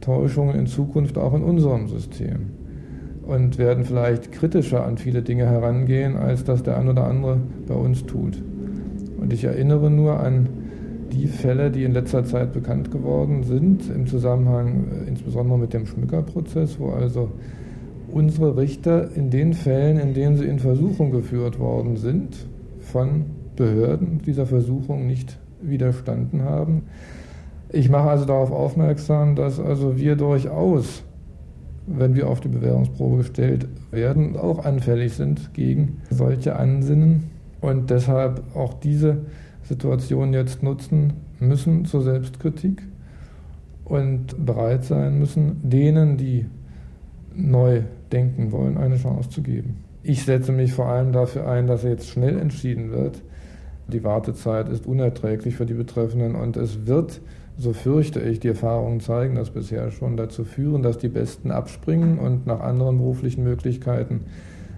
Täuschungen 0.01 0.57
in 0.57 0.67
Zukunft 0.67 1.19
auch 1.19 1.35
in 1.35 1.43
unserem 1.43 1.89
System 1.89 2.51
und 3.23 3.59
werden 3.59 3.85
vielleicht 3.85 4.33
kritischer 4.33 4.85
an 4.85 4.99
viele 4.99 5.23
Dinge 5.23 5.47
herangehen, 5.47 6.17
als 6.17 6.45
das 6.45 6.63
der 6.63 6.79
ein 6.79 6.89
oder 6.89 7.05
andere 7.05 7.39
bei 7.67 7.75
uns 7.75 8.05
tut. 8.07 8.43
Und 9.19 9.33
ich 9.33 9.45
erinnere 9.45 9.91
nur 9.91 10.21
an 10.21 10.49
die 11.13 11.27
Fälle, 11.27 11.71
die 11.71 11.85
in 11.85 11.93
letzter 11.93 12.25
Zeit 12.25 12.53
bekannt 12.53 12.91
geworden 12.91 13.43
sind, 13.43 13.91
im 13.91 14.07
Zusammenhang 14.07 14.85
äh, 14.93 15.09
insbesondere 15.09 15.59
mit 15.59 15.73
dem 15.73 15.87
Schmückerprozess, 15.87 16.79
wo 16.79 16.91
also 16.91 17.31
unsere 18.17 18.57
Richter 18.57 19.15
in 19.15 19.29
den 19.29 19.53
Fällen, 19.53 19.99
in 19.99 20.15
denen 20.15 20.39
sie 20.39 20.47
in 20.47 20.59
Versuchung 20.59 21.11
geführt 21.11 21.59
worden 21.59 21.99
sind, 21.99 22.47
von 22.81 23.27
Behörden 23.57 24.23
dieser 24.25 24.47
Versuchung 24.47 25.07
nicht 25.07 25.39
widerstanden 25.61 26.43
haben. 26.43 26.85
Ich 27.71 27.91
mache 27.91 28.09
also 28.09 28.25
darauf 28.25 28.51
aufmerksam, 28.53 29.37
dass 29.37 29.61
also 29.61 29.99
wir 29.99 30.17
durchaus, 30.17 31.03
wenn 31.87 32.15
wir 32.15 32.31
auf 32.31 32.41
die 32.41 32.49
Bewährungsprobe 32.49 33.19
gestellt 33.19 33.69
werden, 33.91 34.39
auch 34.39 34.65
anfällig 34.65 35.13
sind 35.13 35.53
gegen 35.53 35.99
solche 36.09 36.57
Ansinnen 36.57 37.25
und 37.61 37.91
deshalb 37.91 38.43
auch 38.57 38.73
diese 38.73 39.27
Situation 39.63 40.33
jetzt 40.33 40.63
nutzen 40.63 41.13
müssen 41.39 41.85
zur 41.85 42.01
Selbstkritik 42.01 42.83
und 43.85 44.43
bereit 44.47 44.85
sein 44.85 45.19
müssen, 45.19 45.61
denen, 45.69 46.17
die 46.17 46.47
neu 47.35 47.83
denken 48.13 48.53
wollen, 48.53 48.77
eine 48.77 48.97
Chance 48.97 49.31
zu 49.31 49.43
geben. 49.43 49.85
Ich 50.03 50.25
setze 50.25 50.53
mich 50.53 50.73
vor 50.73 50.87
allem 50.87 51.13
dafür 51.13 51.49
ein, 51.49 51.67
dass 51.67 51.83
jetzt 51.83 52.09
schnell 52.09 52.39
entschieden 52.39 52.93
wird. 52.93 53.23
Die 53.89 54.05
Wartezeit 54.05 54.69
ist 54.69 54.87
unerträglich 54.87 55.57
für 55.57 55.67
die 55.67 55.75
Betreffenden 55.75 56.35
und 56.35 56.57
es 56.57 56.87
wird, 56.87 57.21
so 57.57 57.73
fürchte 57.73 58.21
ich, 58.21 58.41
die 58.41 58.49
Erfahrungen 58.49 59.01
zeigen 59.01 59.35
das 59.35 59.51
bisher 59.51 59.91
schon, 59.91 60.17
dazu 60.17 60.45
führen, 60.45 60.83
dass 60.83 60.99
die 60.99 61.09
Besten 61.09 61.51
abspringen 61.51 62.19
und 62.19 62.47
nach 62.47 62.61
anderen 62.61 62.99
beruflichen 62.99 63.45
Möglichkeiten 63.45 64.23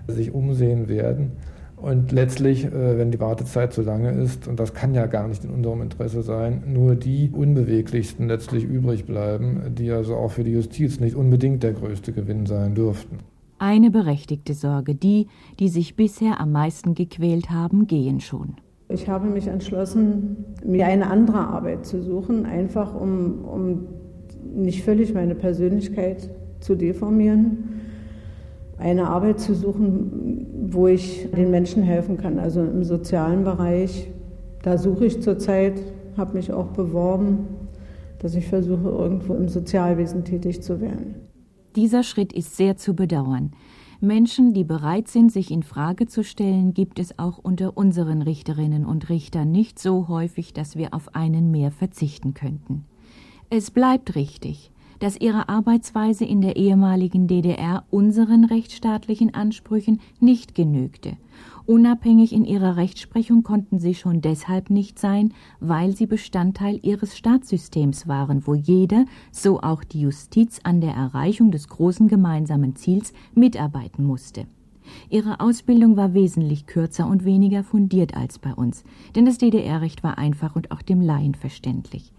sich 0.06 0.32
umsehen 0.32 0.88
werden. 0.88 1.32
Und 1.80 2.10
letztlich, 2.12 2.64
äh, 2.64 2.98
wenn 2.98 3.10
die 3.10 3.20
Wartezeit 3.20 3.72
zu 3.72 3.82
lange 3.82 4.10
ist, 4.10 4.48
und 4.48 4.58
das 4.58 4.74
kann 4.74 4.94
ja 4.94 5.06
gar 5.06 5.28
nicht 5.28 5.44
in 5.44 5.50
unserem 5.50 5.82
Interesse 5.82 6.22
sein, 6.22 6.62
nur 6.66 6.96
die 6.96 7.30
Unbeweglichsten 7.32 8.26
letztlich 8.26 8.64
übrig 8.64 9.04
bleiben, 9.04 9.74
die 9.74 9.90
also 9.90 10.16
auch 10.16 10.32
für 10.32 10.44
die 10.44 10.52
Justiz 10.52 10.98
nicht 10.98 11.14
unbedingt 11.14 11.62
der 11.62 11.72
größte 11.72 12.12
Gewinn 12.12 12.46
sein 12.46 12.74
dürften. 12.74 13.18
Eine 13.60 13.90
berechtigte 13.90 14.54
Sorge, 14.54 14.94
die, 14.94 15.26
die 15.58 15.68
sich 15.68 15.96
bisher 15.96 16.40
am 16.40 16.52
meisten 16.52 16.94
gequält 16.94 17.50
haben, 17.50 17.86
gehen 17.86 18.20
schon. 18.20 18.54
Ich 18.88 19.08
habe 19.08 19.28
mich 19.28 19.48
entschlossen, 19.48 20.44
mir 20.64 20.86
eine 20.86 21.10
andere 21.10 21.38
Arbeit 21.38 21.84
zu 21.84 22.02
suchen, 22.02 22.46
einfach 22.46 22.94
um, 22.94 23.44
um 23.44 23.86
nicht 24.54 24.82
völlig 24.82 25.12
meine 25.12 25.34
Persönlichkeit 25.34 26.30
zu 26.60 26.74
deformieren. 26.74 27.82
Eine 28.78 29.08
Arbeit 29.08 29.40
zu 29.40 29.54
suchen, 29.54 30.68
wo 30.70 30.86
ich 30.86 31.28
den 31.30 31.50
Menschen 31.50 31.82
helfen 31.82 32.16
kann, 32.16 32.38
also 32.38 32.62
im 32.62 32.84
sozialen 32.84 33.44
Bereich. 33.44 34.10
Da 34.62 34.78
suche 34.78 35.06
ich 35.06 35.20
zurzeit, 35.20 35.80
habe 36.16 36.36
mich 36.36 36.52
auch 36.52 36.68
beworben, 36.68 37.46
dass 38.18 38.34
ich 38.34 38.46
versuche, 38.46 38.88
irgendwo 38.88 39.34
im 39.34 39.48
Sozialwesen 39.48 40.24
tätig 40.24 40.62
zu 40.62 40.80
werden. 40.80 41.14
Dieser 41.76 42.02
Schritt 42.02 42.32
ist 42.32 42.56
sehr 42.56 42.76
zu 42.76 42.94
bedauern. 42.94 43.52
Menschen, 44.00 44.52
die 44.52 44.64
bereit 44.64 45.08
sind, 45.08 45.32
sich 45.32 45.50
in 45.50 45.64
Frage 45.64 46.06
zu 46.06 46.22
stellen, 46.22 46.72
gibt 46.72 47.00
es 47.00 47.18
auch 47.18 47.38
unter 47.38 47.76
unseren 47.76 48.22
Richterinnen 48.22 48.86
und 48.86 49.08
Richtern 49.08 49.50
nicht 49.50 49.80
so 49.80 50.06
häufig, 50.06 50.52
dass 50.52 50.76
wir 50.76 50.94
auf 50.94 51.16
einen 51.16 51.50
mehr 51.50 51.72
verzichten 51.72 52.32
könnten. 52.32 52.84
Es 53.50 53.72
bleibt 53.72 54.14
richtig, 54.14 54.70
dass 54.98 55.20
ihre 55.20 55.48
Arbeitsweise 55.48 56.24
in 56.24 56.40
der 56.40 56.56
ehemaligen 56.56 57.26
DDR 57.26 57.84
unseren 57.90 58.44
rechtsstaatlichen 58.44 59.34
Ansprüchen 59.34 60.00
nicht 60.20 60.54
genügte. 60.54 61.16
Unabhängig 61.66 62.32
in 62.32 62.46
ihrer 62.46 62.76
Rechtsprechung 62.76 63.42
konnten 63.42 63.78
sie 63.78 63.94
schon 63.94 64.22
deshalb 64.22 64.70
nicht 64.70 64.98
sein, 64.98 65.34
weil 65.60 65.94
sie 65.94 66.06
Bestandteil 66.06 66.80
ihres 66.82 67.16
Staatssystems 67.16 68.08
waren, 68.08 68.46
wo 68.46 68.54
jeder, 68.54 69.04
so 69.30 69.60
auch 69.60 69.84
die 69.84 70.00
Justiz, 70.00 70.60
an 70.62 70.80
der 70.80 70.94
Erreichung 70.94 71.50
des 71.50 71.68
großen 71.68 72.08
gemeinsamen 72.08 72.74
Ziels 72.74 73.12
mitarbeiten 73.34 74.04
musste. 74.04 74.46
Ihre 75.10 75.40
Ausbildung 75.40 75.98
war 75.98 76.14
wesentlich 76.14 76.66
kürzer 76.66 77.06
und 77.06 77.26
weniger 77.26 77.62
fundiert 77.62 78.16
als 78.16 78.38
bei 78.38 78.54
uns, 78.54 78.84
denn 79.14 79.26
das 79.26 79.36
DDR-Recht 79.36 80.02
war 80.02 80.16
einfach 80.16 80.56
und 80.56 80.70
auch 80.70 80.80
dem 80.80 81.02
Laien 81.02 81.34
verständlich. 81.34 82.12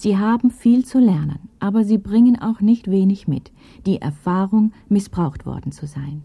Sie 0.00 0.16
haben 0.16 0.52
viel 0.52 0.84
zu 0.84 1.00
lernen, 1.00 1.40
aber 1.58 1.82
sie 1.82 1.98
bringen 1.98 2.40
auch 2.40 2.60
nicht 2.60 2.88
wenig 2.88 3.26
mit, 3.26 3.50
die 3.84 4.00
Erfahrung, 4.00 4.70
missbraucht 4.88 5.44
worden 5.44 5.72
zu 5.72 5.88
sein. 5.88 6.22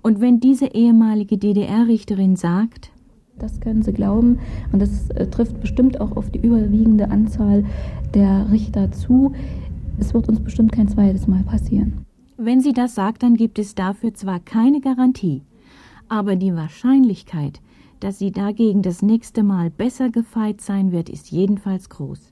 Und 0.00 0.22
wenn 0.22 0.40
diese 0.40 0.68
ehemalige 0.68 1.36
DDR-Richterin 1.36 2.36
sagt, 2.36 2.90
das 3.38 3.60
können 3.60 3.82
Sie 3.82 3.92
glauben, 3.92 4.38
und 4.72 4.80
das 4.80 5.10
äh, 5.10 5.26
trifft 5.26 5.60
bestimmt 5.60 6.00
auch 6.00 6.16
auf 6.16 6.30
die 6.30 6.40
überwiegende 6.40 7.10
Anzahl 7.10 7.66
der 8.14 8.50
Richter 8.50 8.90
zu, 8.92 9.34
es 9.98 10.14
wird 10.14 10.30
uns 10.30 10.40
bestimmt 10.40 10.72
kein 10.72 10.88
zweites 10.88 11.26
Mal 11.26 11.42
passieren. 11.42 12.06
Wenn 12.38 12.62
sie 12.62 12.72
das 12.72 12.94
sagt, 12.94 13.22
dann 13.22 13.34
gibt 13.34 13.58
es 13.58 13.74
dafür 13.74 14.14
zwar 14.14 14.40
keine 14.40 14.80
Garantie, 14.80 15.42
aber 16.08 16.34
die 16.34 16.54
Wahrscheinlichkeit, 16.54 17.60
dass 18.00 18.18
sie 18.18 18.32
dagegen 18.32 18.80
das 18.80 19.02
nächste 19.02 19.42
Mal 19.42 19.68
besser 19.68 20.08
gefeit 20.08 20.62
sein 20.62 20.92
wird, 20.92 21.10
ist 21.10 21.30
jedenfalls 21.30 21.90
groß 21.90 22.31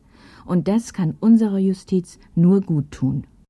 und 0.50 0.66
das 0.66 0.92
kann 0.92 1.16
unserer 1.20 1.58
Justiz 1.58 2.18
nur 2.34 2.60
gut 2.60 2.90
tun. 2.90 3.24